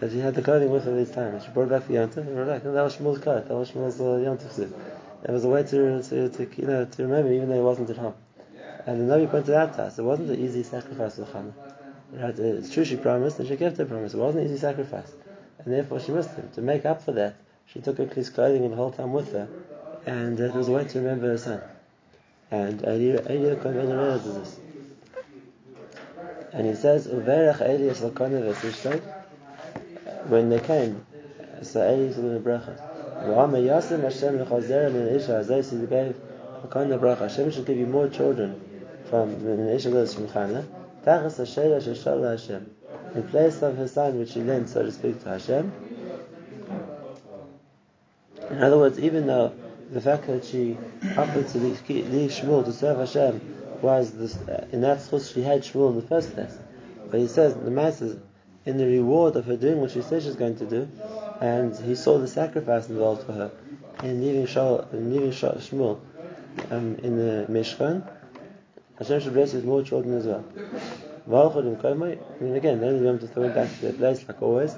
That 0.00 0.10
she 0.10 0.18
had 0.18 0.34
the 0.34 0.42
clothing 0.42 0.70
with 0.70 0.84
her 0.84 0.98
each 0.98 1.12
time. 1.12 1.40
She 1.40 1.48
brought 1.50 1.68
back 1.68 1.84
for 1.84 1.92
Yom 1.92 2.10
and 2.16 2.34
brought 2.34 2.46
back. 2.46 2.64
And 2.64 2.74
that 2.74 2.82
was 2.82 2.96
Shmuel's 2.96 3.18
coat, 3.18 3.48
that 3.48 3.54
was 3.54 3.70
Shmuel's 3.70 4.00
uh, 4.00 4.48
suit. 4.50 4.74
It 5.24 5.30
was 5.30 5.44
a 5.44 5.48
way 5.48 5.62
to, 5.62 6.02
to, 6.02 6.28
to, 6.28 6.48
you 6.56 6.66
know, 6.66 6.84
to 6.84 7.02
remember 7.02 7.32
even 7.32 7.48
though 7.48 7.54
he 7.54 7.60
wasn't 7.60 7.90
at 7.90 7.96
home. 7.96 8.14
And 8.86 9.08
the 9.08 9.14
Navi 9.14 9.30
pointed 9.30 9.54
out 9.54 9.74
to 9.74 9.82
us, 9.84 9.98
it 9.98 10.02
wasn't 10.02 10.30
an 10.30 10.40
easy 10.40 10.62
sacrifice 10.64 11.16
for 11.16 11.22
Chana. 11.22 11.52
Right? 12.12 12.36
It's 12.36 12.72
true 12.72 12.84
she 12.84 12.96
promised 12.96 13.38
and 13.38 13.48
she 13.48 13.56
kept 13.56 13.76
her 13.78 13.84
promise. 13.84 14.14
It 14.14 14.18
wasn't 14.18 14.44
an 14.44 14.50
easy 14.50 14.58
sacrifice. 14.58 15.12
And 15.64 15.74
therefore 15.74 16.00
she 16.00 16.12
missed 16.12 16.30
him. 16.30 16.50
To 16.54 16.60
make 16.60 16.84
up 16.84 17.02
for 17.02 17.12
that, 17.12 17.36
she 17.66 17.80
took 17.80 17.98
her 17.98 18.06
his 18.06 18.30
clothing 18.30 18.68
the 18.68 18.76
whole 18.76 18.90
time 18.90 19.12
with 19.12 19.32
her. 19.32 19.48
And 20.06 20.38
it 20.40 20.54
was 20.54 20.68
a 20.68 20.72
way 20.72 20.84
to 20.84 20.98
remember 20.98 21.28
her 21.28 21.38
son. 21.38 21.60
And 22.50 22.82
Eli 22.82 23.20
Eli 23.30 23.54
Kohen 23.56 23.88
does 23.88 24.24
this. 24.24 24.58
And 26.52 26.66
he 26.66 26.74
says. 26.74 27.06
When 30.26 30.50
they 30.50 30.60
came, 30.60 31.04
so 31.62 31.80
Eli 31.80 32.08
is 32.08 32.16
doing 32.16 32.36
a 32.36 32.40
bracha. 32.40 32.76
Hashem 33.22 34.36
l'chazer 34.40 34.92
min 34.92 35.08
Isha 35.08 35.44
Azay 35.44 35.80
he 35.80 35.86
gave 35.86 36.16
Lakona 36.62 36.98
bracha. 36.98 37.20
Hashem 37.20 37.50
should 37.52 37.66
give 37.66 37.78
you 37.78 37.86
more 37.86 38.08
children 38.08 38.60
from 39.08 39.44
min 39.44 39.68
Isha 39.68 39.90
from 40.08 40.26
Chana. 40.28 40.64
Tachas 41.04 41.38
Hashela 41.38 41.80
Sheshal 41.80 42.22
Hashem. 42.30 42.70
In 43.14 43.22
place 43.24 43.60
of 43.62 43.76
her 43.76 43.88
son, 43.88 44.18
which 44.18 44.32
he 44.32 44.42
lent, 44.42 44.68
so 44.68 44.82
to 44.82 44.92
speak, 44.92 45.22
to 45.22 45.28
Hashem. 45.28 45.72
In 48.50 48.62
other 48.62 48.78
words, 48.78 48.98
even 48.98 49.26
though 49.26 49.52
the 49.90 50.00
fact 50.00 50.26
that 50.26 50.44
she 50.44 50.76
offered 51.16 51.48
to 51.48 51.58
leave, 51.58 52.30
Shmuel 52.30 52.64
to 52.64 52.72
serve 52.72 52.98
Hashem 52.98 53.78
was 53.82 54.12
this, 54.12 54.36
uh, 54.48 54.66
in 54.72 54.80
that 54.80 54.98
schus 54.98 55.34
she 55.34 55.42
had 55.42 55.62
Shmuel 55.62 55.90
in 55.90 55.96
the 55.96 56.06
first 56.06 56.32
place. 56.34 56.56
But 57.10 57.20
he 57.20 57.28
says 57.28 57.54
the 57.54 57.70
masses 57.70 58.18
in 58.64 58.78
the 58.78 58.86
reward 58.86 59.36
of 59.36 59.44
her 59.46 59.56
doing 59.56 59.80
what 59.80 59.90
she 59.90 60.02
said 60.02 60.22
she's 60.22 60.36
going 60.36 60.56
to 60.56 60.66
do, 60.66 60.88
and 61.40 61.76
he 61.76 61.94
saw 61.94 62.18
the 62.18 62.28
sacrifice 62.28 62.88
involved 62.88 63.24
for 63.24 63.32
her 63.32 63.50
in 64.02 64.22
leaving, 64.22 64.46
Shal, 64.46 64.88
in 64.92 65.12
leaving 65.12 65.30
Shmuel 65.30 66.00
um, 66.70 66.96
in 67.02 67.16
the 67.16 67.46
Mishkan. 67.50 68.08
Hashem 68.98 69.20
should 69.20 69.34
bless 69.34 69.52
his 69.52 69.64
more 69.64 69.82
children 69.82 70.16
as 70.16 70.26
well. 70.26 70.44
V'alchud 71.28 71.66
im 71.66 71.76
koimai, 71.76 72.18
and 72.40 72.56
again, 72.56 72.80
then 72.80 73.00
we 73.00 73.06
have 73.06 73.20
to 73.20 73.28
throw 73.28 73.44
it 73.44 73.54
back 73.54 73.70
to 73.70 73.82
their 73.82 73.92
place 73.92 74.26
like 74.26 74.42
always. 74.42 74.74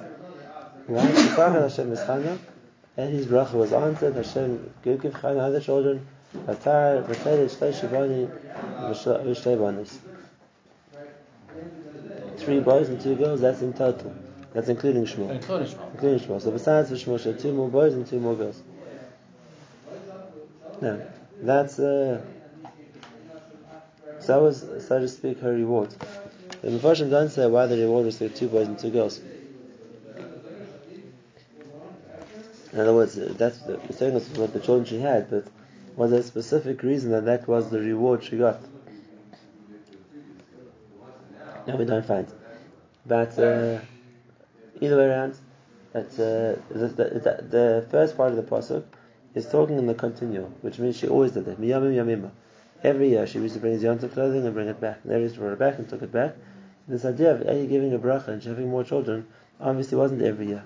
Why? 0.87 1.01
Hashem 1.01 1.93
is 1.93 2.01
Chana, 2.01 2.39
and 2.97 3.13
his 3.13 3.27
bracha 3.27 3.55
was 3.55 3.73
answered. 3.73 4.15
Hashem 4.15 4.73
give 4.83 5.01
give 5.01 5.15
Chana 5.15 5.41
other 5.41 5.61
children. 5.61 6.07
Vatar 6.37 7.05
v'tayr 7.07 7.49
shtei 7.49 7.73
shivani 7.73 8.31
v'shtei 8.81 9.57
banis. 9.57 9.99
Three 12.37 12.61
boys 12.61 12.89
and 12.89 13.01
two 13.01 13.15
girls. 13.15 13.41
That's 13.41 13.63
in 13.63 13.73
total. 13.73 14.15
That's 14.53 14.69
including 14.69 15.07
Shmuel. 15.07 15.31
Including 15.31 15.69
Shmuel. 15.69 15.93
Including 15.93 16.21
Shmuel. 16.21 16.43
So 16.43 16.51
besides 16.51 16.91
the 16.91 16.97
Shmuel, 16.97 17.21
she 17.21 17.31
had 17.31 17.41
two 17.41 17.53
more 17.53 17.69
boys 17.69 17.95
and 17.95 18.07
two 18.07 18.21
more 18.21 18.35
girls. 18.35 18.63
Now, 20.81 21.01
that's 21.41 21.79
uh, 21.79 22.21
so 24.25 24.33
that 24.33 24.41
was, 24.41 24.87
so 24.89 24.99
to 24.99 25.09
speak, 25.09 25.41
her 25.41 25.53
reward. 25.53 25.95
The 26.65 26.71
Mepharshim 26.71 27.11
don't 27.11 27.29
say 27.29 27.47
why 27.47 27.67
the 27.67 27.77
reward 27.77 28.07
was 28.07 28.17
two 28.17 28.49
boys 28.49 28.67
and 28.67 28.79
two 28.79 28.89
girls. 28.89 29.21
In 32.73 32.81
other 32.81 32.95
words, 32.95 33.17
that's 33.17 33.59
the 33.59 33.75
it's 33.83 33.99
telling 33.99 34.17
us 34.17 34.27
what 34.31 34.55
the 34.55 34.61
children 34.61 34.87
she 34.87 34.99
had, 34.99 35.29
but 35.29 35.45
was 35.95 36.11
there 36.11 36.21
a 36.21 36.23
specific 36.23 36.83
reason 36.83 37.11
that 37.11 37.27
that 37.27 37.47
was 37.47 37.69
the 37.69 37.81
reward 37.81 38.25
she 38.25 38.39
got? 38.39 38.63
No, 41.67 41.77
we 41.77 41.85
don't 41.85 42.07
find. 42.07 42.29
But 43.05 43.39
uh, 43.39 43.81
either 44.81 44.97
way 44.97 45.05
around, 45.05 45.35
that 45.93 46.07
uh, 46.15 46.59
the, 46.73 46.89
the, 46.89 47.45
the 47.47 47.87
first 47.91 48.17
part 48.17 48.31
of 48.31 48.37
the 48.37 48.43
pasuk 48.43 48.85
is 49.35 49.47
talking 49.47 49.77
in 49.77 49.85
the 49.85 49.95
continual, 49.95 50.51
which 50.63 50.79
means 50.79 50.97
she 50.97 51.09
always 51.09 51.33
did 51.33 51.45
that. 51.45 52.31
Every 52.83 53.11
year 53.11 53.27
she 53.27 53.39
used 53.39 53.53
to 53.53 53.61
bring 53.61 53.75
his 53.75 53.83
yontif 53.83 54.15
clothing 54.15 54.47
and 54.47 54.55
bring 54.55 54.69
it 54.69 54.81
back. 54.81 55.01
Every 55.05 55.21
year 55.21 55.31
she 55.31 55.37
brought 55.37 55.53
it 55.53 55.59
back 55.59 55.79
and 55.79 55.87
took 55.87 56.01
it 56.01 56.11
back. 56.11 56.35
This 56.87 57.07
idea 57.07 57.35
of 57.35 57.41
Eli 57.43 57.65
giving 57.65 57.95
a 57.95 57.99
bracha 57.99 58.29
and 58.29 58.43
she 58.43 58.51
having 58.51 58.69
more 58.69 58.85
children 58.85 59.27
obviously 59.59 59.97
wasn't 59.97 60.21
every 60.21 60.49
year. 60.49 60.65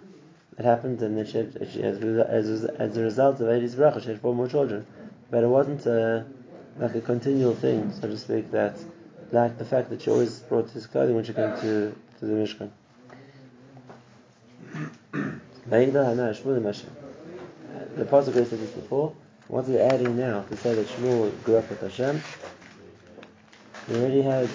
It 0.59 0.65
happened 0.65 1.01
and 1.01 1.29
she, 1.29 1.39
had, 1.39 1.69
she 1.73 1.81
as, 1.83 1.99
as, 1.99 2.65
as 2.65 2.97
a 2.97 3.03
result 3.03 3.41
of 3.41 3.49
Eli's 3.49 3.77
bracha 3.77 4.03
she 4.03 4.09
had 4.09 4.21
four 4.21 4.35
more 4.35 4.49
children. 4.49 4.85
But 5.31 5.45
it 5.45 5.47
wasn't 5.47 5.87
a, 5.87 6.27
like 6.79 6.97
a 6.97 7.01
continual 7.01 7.55
thing, 7.55 7.93
so 7.93 8.09
to 8.09 8.19
speak, 8.19 8.51
that 8.51 8.77
like 9.31 9.59
the 9.59 9.65
fact 9.65 9.91
that 9.91 10.03
she 10.03 10.11
always 10.11 10.41
brought 10.41 10.69
his 10.71 10.87
clothing 10.87 11.15
when 11.15 11.25
she 11.25 11.33
came 11.33 11.55
to, 11.61 11.95
to 12.19 12.25
the 12.27 12.33
Mishkan. 12.33 12.71
The 17.95 18.05
Pasuk 18.05 18.33
said 18.33 18.59
this 18.59 18.71
before. 18.71 19.15
What 19.47 19.67
we're 19.67 19.87
adding 19.87 20.17
now 20.17 20.43
to 20.43 20.57
say 20.57 20.75
that 20.75 20.89
Shmuel 20.89 21.31
grew 21.45 21.59
up 21.59 21.71
with 21.71 21.81
Hashem, 21.81 22.21
we 23.89 23.97
already 23.97 24.23
had 24.23 24.49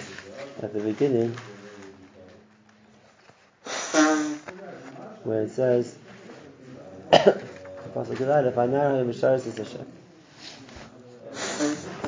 at 0.62 0.74
the 0.74 0.80
beginning 0.80 1.36
where 5.24 5.44
it 5.44 5.52
says. 5.52 5.98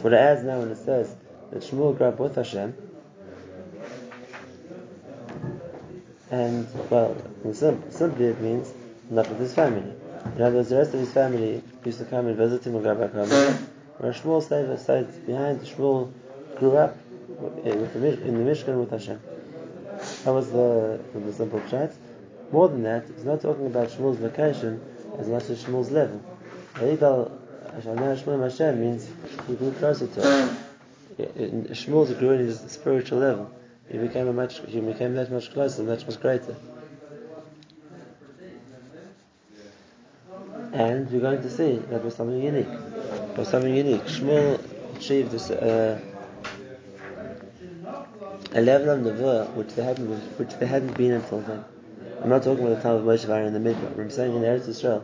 What 0.01 0.13
it 0.13 0.17
adds 0.17 0.43
now 0.43 0.59
when 0.59 0.71
it 0.71 0.77
says 0.77 1.15
that 1.51 1.61
Shmuel 1.61 1.97
grew 1.97 2.07
up 2.07 2.19
with 2.19 2.35
Hashem, 2.35 2.73
and 6.31 6.67
well, 6.89 7.15
sim- 7.53 7.83
simply 7.91 8.25
it 8.25 8.41
means 8.41 8.73
not 9.09 9.29
with 9.29 9.39
his 9.39 9.53
family. 9.53 9.93
In 10.35 10.41
other 10.41 10.57
words, 10.57 10.69
the 10.69 10.77
rest 10.77 10.93
of 10.93 10.99
his 10.99 11.11
family 11.11 11.61
used 11.85 11.99
to 11.99 12.05
come 12.05 12.27
and 12.27 12.35
visit 12.35 12.65
him 12.65 12.75
and 12.75 12.83
go 12.83 12.95
back 12.95 13.13
home. 13.13 13.29
Where 13.97 14.11
Shmuel 14.11 14.43
stayed, 14.43 14.77
stayed 14.79 15.25
behind, 15.25 15.61
Shmuel 15.61 16.11
grew 16.57 16.77
up 16.77 16.97
eh, 17.63 17.71
in 17.71 18.43
the 18.43 18.51
Mishkan 18.51 18.79
with 18.79 18.91
Hashem. 18.91 19.19
That 20.25 20.31
was 20.31 20.51
the, 20.51 20.99
the 21.13 21.33
simple 21.33 21.61
chat. 21.69 21.93
More 22.51 22.69
than 22.69 22.83
that, 22.83 23.05
it's 23.09 23.23
not 23.23 23.41
talking 23.41 23.65
about 23.65 23.89
Shmuel's 23.89 24.17
vacation 24.17 24.81
as 25.17 25.27
much 25.27 25.49
as 25.49 25.63
Shmuel's 25.63 25.91
level. 25.91 26.21
Shmuel 26.75 28.41
Hashem 28.43 28.79
means 28.79 29.09
he 29.47 29.55
grew 29.55 29.71
closer 29.73 30.07
to 30.07 30.21
him. 30.21 30.57
Shmuel 31.17 32.17
grew 32.19 32.31
in 32.31 32.39
his 32.39 32.59
spiritual 32.59 33.19
level. 33.19 33.51
He 33.89 33.97
became 33.97 34.27
a 34.27 34.33
much, 34.33 34.59
he 34.67 34.79
became 34.79 35.15
that 35.15 35.31
much 35.31 35.51
closer, 35.53 35.83
much 35.83 36.05
much 36.05 36.19
greater. 36.19 36.55
And 40.73 41.09
we're 41.09 41.21
going 41.21 41.41
to 41.41 41.49
see 41.49 41.77
that 41.89 42.03
was 42.03 42.15
something 42.15 42.41
unique. 42.41 42.67
It 42.67 43.37
was 43.37 43.47
something 43.47 43.73
unique. 43.73 44.03
Shmuel 44.03 44.59
achieved 44.97 45.31
this, 45.31 45.49
uh, 45.49 45.99
a 48.53 48.61
level 48.61 48.89
of 48.89 48.99
nevuah 48.99 49.53
which 49.53 49.73
they 49.75 49.83
hadn't, 49.83 50.09
which 50.37 50.53
they 50.55 50.65
hadn't 50.65 50.97
been 50.97 51.13
until 51.13 51.39
then. 51.41 51.63
I'm 52.21 52.29
not 52.29 52.43
talking 52.43 52.65
about 52.65 52.77
the 52.77 52.81
time 52.83 52.95
of 52.95 53.03
Moshe 53.03 53.27
Aaron 53.29 53.53
in 53.53 53.63
the 53.63 53.69
Midbar. 53.69 53.99
I'm 53.99 54.09
saying 54.09 54.35
in 54.35 54.41
the 54.41 54.47
Eretz 54.47 54.67
Israel, 54.67 55.03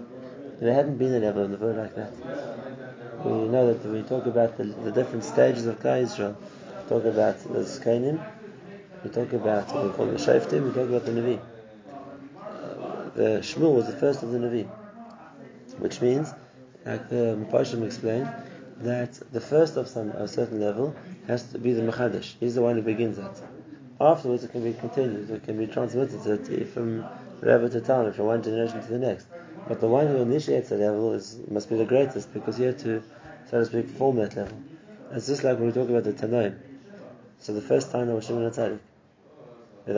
there 0.60 0.74
hadn't 0.74 0.98
been 0.98 1.14
a 1.14 1.20
level 1.20 1.44
of 1.44 1.52
nevuah 1.52 1.78
like 1.78 1.96
that. 1.96 2.12
We 3.26 3.48
know 3.48 3.74
that 3.74 3.88
we 3.88 4.02
talk 4.04 4.26
about 4.26 4.58
the, 4.58 4.64
the 4.64 4.92
different 4.92 5.24
stages 5.24 5.66
of 5.66 5.80
Klal 5.80 6.02
Israel. 6.02 6.38
We 6.84 6.90
talk 6.90 7.06
about 7.06 7.40
the 7.44 7.60
Zkanim, 7.60 8.24
we 9.04 9.10
talk 9.10 9.34
about 9.34 9.74
what 9.74 9.84
we 9.86 9.90
call 9.92 10.06
the 10.08 10.18
Shaftim, 10.18 10.68
we 10.68 10.74
talk 10.74 10.90
about 10.90 11.06
the 11.06 11.12
Navi. 11.12 11.40
Uh, 12.40 13.10
the 13.16 13.40
Shmuel 13.42 13.76
was 13.76 13.88
the 13.88 13.98
first 13.98 14.24
of 14.24 14.32
the 14.32 14.40
Navi 14.40 14.68
which 15.82 16.00
means, 16.02 16.32
like 16.86 17.10
the 17.10 17.38
Mepashim 17.40 17.84
explained, 17.84 18.30
that 18.82 19.14
the 19.32 19.42
first 19.42 19.78
of 19.78 19.88
some 19.88 20.10
a 20.12 20.28
certain 20.28 20.60
level 20.60 20.96
has 21.28 21.44
to 21.52 21.60
be 21.60 21.74
the 21.74 21.82
Mechadish. 21.82 22.36
He's 22.40 22.56
the 22.56 22.62
one 22.62 22.76
who 22.76 22.82
begins 22.82 23.18
that. 23.18 23.36
Afterwards, 24.02 24.44
it 24.44 24.52
can 24.52 24.64
be 24.64 24.74
continued, 24.74 25.30
it 25.30 25.44
can 25.44 25.60
be 25.60 25.68
transmitted 25.68 26.68
from 26.70 27.06
Rebbe 27.40 27.70
to 27.70 27.82
Talmud, 27.82 28.16
from 28.16 28.26
one 28.26 28.42
generation 28.42 28.82
to 28.82 28.88
the 28.88 28.98
next. 28.98 29.28
But 29.68 29.80
the 29.80 29.88
one 29.88 30.08
who 30.08 30.16
initiates 30.24 30.70
the 30.70 30.78
level 30.78 31.14
is 31.14 31.38
must 31.52 31.70
be 31.70 31.76
the 31.78 31.86
greatest 31.86 32.34
because 32.34 32.58
he 32.58 32.64
had 32.64 32.80
to, 32.80 33.04
so 33.48 33.60
to 33.60 33.66
speak, 33.66 33.88
form 33.90 34.16
that 34.16 34.36
level. 34.36 34.58
It's 35.12 35.28
just 35.28 35.44
like 35.44 35.60
when 35.60 35.68
we 35.68 35.72
talk 35.72 35.88
about 35.88 36.04
the 36.04 36.14
Tanoim. 36.14 36.58
So 37.38 37.54
the 37.54 37.62
first 37.62 37.92
Tana 37.92 38.16
was 38.16 38.26
Shimon 38.26 38.50
HaTzadik. 38.50 38.80
And 39.86 39.98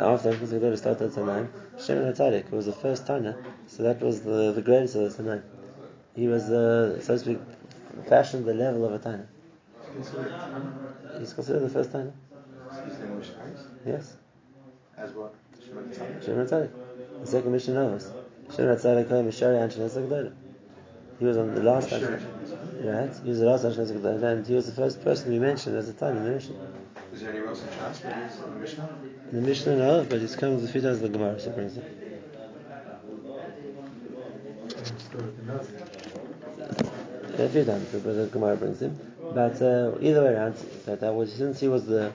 after 0.00 0.32
Amshas 0.32 0.48
Gedolah 0.48 0.78
started 0.78 1.12
Tanaim, 1.12 1.48
Shimon 1.78 2.14
HaTzadik 2.14 2.50
was 2.50 2.64
the 2.64 2.72
first 2.72 3.06
Tana, 3.06 3.36
so 3.66 3.82
that 3.82 4.00
was 4.00 4.22
the, 4.22 4.52
the 4.52 4.62
greatest 4.62 4.96
of 4.96 5.14
the 5.14 5.22
Tanaim. 5.22 5.42
He 6.16 6.28
was, 6.28 6.44
uh, 6.44 6.98
so 7.02 7.12
to 7.12 7.18
speak, 7.18 7.38
fashioned 8.08 8.46
the 8.46 8.54
level 8.54 8.86
of 8.86 8.94
a 8.94 8.98
Tana. 8.98 9.26
He's 11.18 11.34
considered 11.34 11.60
the 11.60 11.68
first 11.68 11.92
Tana. 11.92 12.14
The 12.84 13.90
Yes. 13.90 14.16
as 14.96 15.12
what? 15.12 15.34
Shimon 15.64 16.46
HaTzadik. 16.46 16.70
The 17.20 17.26
second 17.26 17.52
mission 17.52 17.76
us. 17.76 18.12
Shimon 18.54 18.76
HaTzadik 18.76 19.08
came 19.08 19.26
Mishari 19.26 19.58
Amshas 19.58 19.96
Gedolah. 19.96 20.32
He 21.18 21.24
was 21.24 21.36
on 21.38 21.54
the 21.54 21.62
last 21.62 21.88
Amshas 21.90 22.20
Right? 22.84 23.10
He 23.22 23.30
was 23.30 23.38
the 23.40 23.46
last 23.46 23.64
Amshas 23.64 23.90
Gedolah, 23.90 24.22
and 24.22 24.46
he 24.46 24.54
was 24.54 24.66
the 24.66 24.72
first 24.72 25.02
person 25.02 25.30
we 25.30 25.38
mentioned 25.38 25.76
as 25.76 25.88
a 25.88 25.94
time 25.94 26.18
in 26.18 26.24
the 26.24 26.30
mission. 26.30 26.56
Is 27.12 27.20
there 27.20 27.30
anywhere 27.30 27.48
else 27.48 27.62
in 27.62 27.68
Shas 27.68 28.04
in 28.04 28.54
the 28.54 28.60
Mishnah? 28.60 28.88
In 29.30 29.40
the 29.40 29.48
Mishnah, 29.48 29.76
no, 29.76 30.04
but 30.08 30.20
it's 30.20 30.36
comes 30.36 30.64
a 30.64 30.68
few 30.68 30.82
times 30.82 30.98
in 30.98 31.04
the 31.04 31.18
Gemara, 31.18 31.40
so 31.40 31.50
it 31.50 31.54
brings 31.54 31.76
it. 31.76 31.84
A 37.38 37.48
few 37.48 37.64
times, 37.64 37.88
but 37.92 38.02
the 38.04 38.28
Gemara 38.30 38.56
brings 38.56 38.80
him. 38.82 38.98
But 39.32 39.60
uh, 39.60 39.92
either 40.00 40.22
way 40.22 40.34
around, 40.34 40.54
that, 40.86 41.00
that 41.00 41.14
was 41.14 41.32
since 41.32 41.58
he 41.58 41.66
was 41.68 41.86
the, 41.86 42.12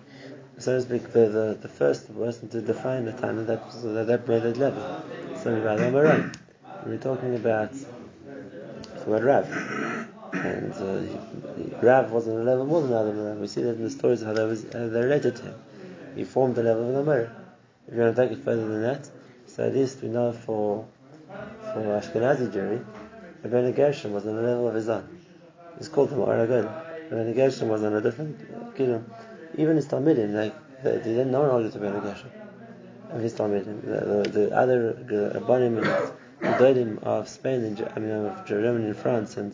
so 0.59 0.75
to 0.75 0.81
speak, 0.81 1.11
the, 1.13 1.27
the, 1.27 1.57
the 1.61 1.67
first 1.67 2.13
person 2.15 2.49
to 2.49 2.61
define 2.61 3.05
the 3.05 3.13
time 3.13 3.45
that 3.45 3.65
was 3.65 3.81
that, 3.83 4.07
that 4.07 4.27
made 4.27 4.43
that 4.43 4.57
level. 4.57 5.03
So. 5.41 5.49
We're 6.85 6.97
talking 6.97 7.35
about 7.35 7.73
the 7.73 9.05
word 9.05 9.23
Rav, 9.23 9.45
and 10.33 10.73
uh, 10.73 11.79
Rav 11.81 12.11
was 12.11 12.27
on 12.27 12.37
a 12.37 12.43
level 12.43 12.65
more 12.65 12.81
than 12.81 12.93
Adam. 12.93 13.41
We 13.41 13.47
see 13.47 13.61
that 13.63 13.75
in 13.75 13.83
the 13.83 13.89
stories 13.89 14.21
how 14.21 14.33
they 14.33 14.45
was 14.45 14.63
how 14.63 14.87
they 14.87 15.01
related 15.01 15.35
to 15.37 15.43
him. 15.43 15.55
He 16.15 16.23
formed 16.23 16.55
the 16.55 16.63
level 16.63 16.87
of 16.87 17.05
the 17.05 17.11
Amora. 17.11 17.29
If 17.87 17.95
you 17.95 18.01
want 18.01 18.15
to 18.15 18.21
take 18.21 18.37
it 18.37 18.43
further 18.43 18.65
than 18.65 18.81
that, 18.83 19.09
so 19.45 19.65
at 19.65 19.73
least 19.73 20.01
we 20.01 20.07
know 20.07 20.31
for 20.31 20.87
for 21.27 22.01
Ashkenazi 22.01 22.49
Jewry, 22.51 22.83
Rabbeinu 23.43 23.75
Gershom 23.75 24.13
was 24.13 24.25
on 24.25 24.37
the 24.37 24.41
level 24.41 24.69
of 24.69 24.75
his 24.75 24.87
own. 24.87 25.19
He's 25.77 25.89
called 25.89 26.11
the 26.11 26.15
Ma'ar 26.15 26.47
Rabbeinu 27.11 27.35
Gershom 27.35 27.67
was 27.67 27.83
on 27.83 27.93
a 27.93 28.01
different 28.01 28.75
kingdom. 28.75 29.05
Even 29.57 29.75
his 29.75 29.87
Talmudim, 29.87 30.33
like 30.33 30.55
they, 30.83 30.91
they 30.97 31.13
didn't 31.17 31.31
know 31.31 31.49
argued 31.49 31.73
to 31.73 31.79
Rabbeinu 31.79 32.01
Gershom. 32.03 32.29
Of 33.11 33.21
his 33.21 33.33
Talmudim, 33.33 33.81
the, 33.81 34.29
the, 34.29 34.29
the 34.29 34.55
other 34.55 34.93
Rabbanim 34.93 35.77
and 35.79 36.13
Gedolim 36.41 37.03
of 37.03 37.27
Spain 37.27 37.63
and 37.63 37.91
I 37.95 37.99
mean 37.99 38.11
of 38.11 38.45
Germany 38.45 38.85
and 38.85 38.95
France 38.95 39.37
and 39.37 39.53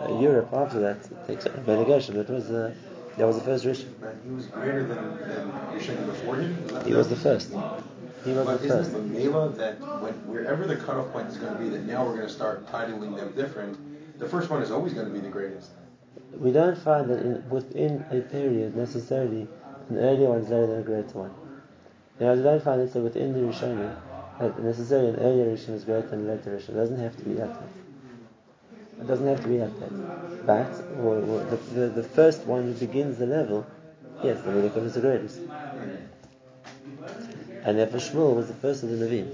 uh, 0.00 0.18
Europe 0.18 0.52
after 0.52 0.80
that, 0.80 1.26
they 1.26 1.34
accepted 1.34 1.66
Gershom. 1.86 2.16
That 2.16 2.30
was 2.30 2.48
the 2.48 2.74
that 3.16 3.26
was 3.26 3.36
the 3.38 3.44
first 3.44 3.64
Rishon. 3.64 3.88
He 4.24 4.30
was 4.30 4.46
greater 4.46 4.84
than, 4.84 5.16
than 5.18 5.50
Rishon 5.72 6.06
before 6.06 6.36
him? 6.36 6.84
He 6.84 6.92
was 6.92 7.08
the 7.08 7.16
first. 7.16 7.50
He 7.50 8.32
was 8.32 8.46
But 8.46 8.60
the 8.60 8.66
isn't 8.66 8.78
first. 8.78 8.92
the 8.92 8.98
Mela 9.00 9.48
that 9.50 9.80
when, 10.02 10.12
wherever 10.26 10.66
the 10.66 10.76
cutoff 10.76 11.12
point 11.12 11.28
is 11.28 11.38
going 11.38 11.54
to 11.54 11.58
be, 11.58 11.68
that 11.70 11.86
now 11.86 12.04
we're 12.04 12.16
going 12.16 12.26
to 12.26 12.32
start 12.32 12.66
titling 12.66 13.16
them 13.16 13.32
different? 13.34 13.78
The 14.18 14.28
first 14.28 14.50
one 14.50 14.62
is 14.62 14.70
always 14.70 14.92
going 14.92 15.06
to 15.06 15.12
be 15.12 15.20
the 15.20 15.28
greatest. 15.30 15.70
We 16.38 16.52
don't 16.52 16.76
find 16.76 17.08
that 17.10 17.20
in, 17.20 17.48
within 17.48 18.04
a 18.10 18.20
period 18.20 18.76
necessarily 18.76 19.48
an 19.88 19.98
earlier 19.98 20.28
one 20.28 20.38
is 20.38 20.48
better 20.48 20.66
than 20.66 20.80
a 20.80 20.82
greater 20.82 21.18
one. 21.18 21.34
Know, 22.18 22.34
we 22.34 22.42
don't 22.42 22.62
find 22.62 22.80
it 22.80 22.92
so 22.92 23.00
within 23.00 23.32
the 23.32 23.40
Rishonim 23.40 23.94
that 24.38 24.62
necessarily 24.62 25.10
an 25.10 25.16
earlier 25.16 25.56
Rishon 25.56 25.74
is 25.74 25.84
greater 25.84 26.08
than 26.08 26.28
a 26.28 26.34
later 26.34 26.56
Rishon. 26.56 26.70
It 26.70 26.74
doesn't 26.74 26.98
have 26.98 27.16
to 27.16 27.24
be 27.24 27.34
that. 27.34 27.56
It 29.00 29.06
doesn't 29.06 29.26
have 29.26 29.42
to 29.42 29.48
be 29.48 29.58
like 29.58 29.78
that. 29.80 30.46
But 30.46 30.84
or, 30.98 31.16
or 31.18 31.44
the, 31.44 31.56
the, 31.56 31.88
the 31.88 32.02
first 32.02 32.46
one 32.46 32.64
who 32.64 32.72
begins 32.72 33.18
the 33.18 33.26
level, 33.26 33.66
yes, 34.22 34.40
the 34.42 34.50
Melech 34.50 34.76
is 34.76 34.94
the 34.94 35.00
greatest. 35.00 35.40
And 37.64 37.78
therefore 37.78 38.00
Shmuel 38.00 38.36
was 38.36 38.48
the 38.48 38.54
first 38.54 38.82
of 38.82 38.90
the 38.90 38.96
Navim. 38.96 39.32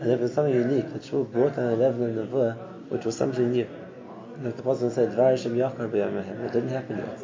And 0.00 0.10
therefore 0.10 0.28
something 0.28 0.54
unique 0.54 0.92
that 0.92 1.02
Shmuel 1.02 1.30
brought 1.30 1.56
down 1.56 1.72
a 1.72 1.76
level 1.76 2.06
of 2.06 2.28
Nevuah 2.28 2.56
which 2.90 3.04
was 3.04 3.16
something 3.16 3.50
new. 3.52 3.68
Like 4.42 4.56
the 4.56 4.62
Apostle 4.62 4.90
said, 4.90 5.12
Dvarashim 5.12 5.54
Yachar 5.54 5.90
B'Yamahem. 5.90 6.44
It 6.44 6.52
didn't 6.52 6.70
happen 6.70 6.98
yet. 6.98 7.22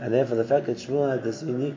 And 0.00 0.12
therefore 0.12 0.36
the 0.36 0.44
fact 0.44 0.66
that 0.66 0.78
Shmuel 0.78 1.10
had 1.10 1.22
this 1.22 1.42
unique 1.42 1.74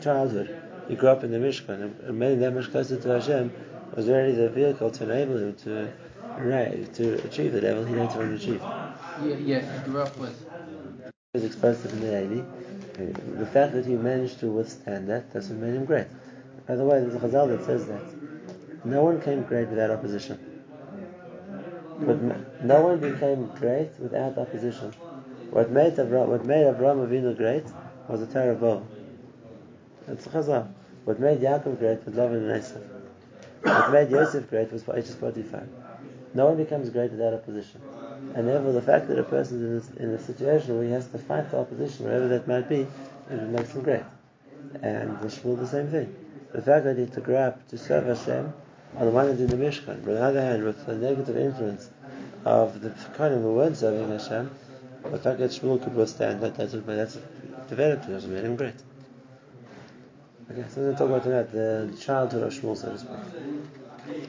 childhood, 0.00 0.62
he 0.88 0.94
grew 0.96 1.10
up 1.10 1.22
in 1.24 1.30
the 1.30 1.38
Mishkan 1.38 2.06
and 2.06 2.18
made 2.18 2.40
that 2.40 2.52
much 2.52 2.70
closer 2.70 2.98
to 2.98 3.08
Hashem 3.08 3.52
was 3.94 4.06
really 4.06 4.32
the 4.32 4.48
vehicle 4.48 4.90
to 4.90 5.04
enable 5.04 5.36
him 5.36 5.54
to 5.64 5.92
right, 6.38 6.92
to 6.94 7.24
achieve 7.24 7.52
the 7.52 7.60
level 7.60 7.84
he 7.84 7.94
later 7.94 8.22
on 8.22 8.32
achieved. 8.32 8.62
Yeah, 8.62 9.36
yeah, 9.36 9.82
he 9.84 9.90
grew 9.90 10.00
up 10.00 10.16
with. 10.18 10.34
He 11.32 11.40
was 11.40 11.44
exposed 11.44 11.82
to 11.82 11.88
the 11.88 12.06
Navy. 12.06 12.44
The 13.38 13.46
fact 13.46 13.72
that 13.74 13.86
he 13.86 13.94
managed 13.94 14.40
to 14.40 14.46
withstand 14.46 15.08
that, 15.08 15.32
that's 15.32 15.48
what 15.48 15.58
made 15.58 15.74
him 15.74 15.84
great. 15.84 16.06
By 16.66 16.76
the 16.76 16.84
way, 16.84 17.00
there's 17.00 17.14
a 17.14 17.18
Chazal 17.18 17.48
that 17.48 17.64
says 17.64 17.86
that 17.86 18.02
no 18.84 19.02
one 19.02 19.20
came 19.20 19.42
great 19.42 19.68
without 19.68 19.90
opposition. 19.90 20.38
But 21.98 22.64
no 22.64 22.82
one 22.82 22.98
became 23.00 23.46
great 23.58 23.90
without 23.98 24.38
opposition. 24.38 24.92
What 25.50 25.70
made 25.70 25.96
Avram, 25.96 26.28
what 26.28 26.44
made 26.44 26.64
Avinu 26.64 27.36
great 27.36 27.64
was 28.08 28.20
the 28.20 28.26
Torah 28.26 28.54
of. 28.54 28.86
That's 30.06 30.26
Chazal. 30.26 30.68
What 31.04 31.20
made 31.20 31.40
Yaakov 31.40 31.78
great 31.78 32.04
was 32.06 32.14
Lavan 32.14 32.50
and 32.50 32.62
Esav. 32.62 32.82
What 33.62 33.92
made 33.92 34.10
Yosef 34.10 34.48
great 34.48 34.72
was 34.72 34.82
Pa'ishas 34.82 35.18
Potiphar. 35.20 35.66
No 36.34 36.46
one 36.46 36.56
becomes 36.56 36.88
great 36.90 37.10
without 37.10 37.34
opposition. 37.34 37.80
And 38.34 38.48
therefore, 38.48 38.72
the 38.72 38.82
fact 38.82 39.08
that 39.08 39.18
a 39.18 39.24
person 39.24 39.76
is 39.76 39.90
in 39.96 40.10
a 40.10 40.18
situation 40.18 40.76
where 40.76 40.84
he 40.84 40.90
has 40.92 41.06
to 41.08 41.18
fight 41.18 41.50
the 41.50 41.58
opposition, 41.58 42.06
wherever 42.06 42.28
that 42.28 42.48
might 42.48 42.68
be, 42.68 42.86
it 43.30 43.42
makes 43.48 43.72
him 43.72 43.82
great. 43.82 44.04
And 44.80 45.20
the 45.20 45.28
Shmuel 45.28 45.58
the 45.58 45.66
same 45.66 45.88
thing. 45.88 46.14
The 46.52 46.62
fact 46.62 46.84
that 46.84 46.96
he 46.96 47.02
had 47.02 47.12
to 47.12 47.20
grow 47.20 47.36
up 47.36 47.68
to 47.68 47.78
serve 47.78 48.06
Hashem, 48.06 48.52
on 48.96 49.06
the 49.06 49.12
one 49.12 49.26
hand 49.26 49.40
in 49.40 49.46
the 49.46 49.56
Mishkan, 49.56 50.04
but 50.04 50.10
on 50.10 50.14
the 50.14 50.22
other 50.22 50.40
hand 50.40 50.64
with 50.64 50.84
the 50.86 50.94
negative 50.94 51.36
influence 51.36 51.90
of 52.44 52.80
the 52.80 52.90
Kohanim 52.90 53.42
who 53.42 53.54
weren't 53.54 53.76
serving 53.76 54.08
Hashem, 54.10 54.50
the 55.04 55.18
fact 55.18 55.38
that 55.38 55.50
Shmuel 55.50 55.82
could 55.82 55.94
withstand 55.94 56.40
that, 56.42 56.54
that's, 56.56 56.72
that's 56.72 57.18
developed 57.68 58.04
him, 58.04 58.34
made 58.34 58.44
him 58.44 58.56
great. 58.56 58.74
Okay, 60.50 60.64
so 60.68 60.80
we're 60.80 60.92
going 60.92 60.92
to 60.92 60.98
talk 60.98 61.08
about 61.08 61.22
tonight 61.24 61.52
the 61.52 61.96
childhood 62.00 62.42
of 62.42 62.52
Shmuel, 62.52 62.76
so 62.76 62.92
to 62.92 62.98
speak. 62.98 64.28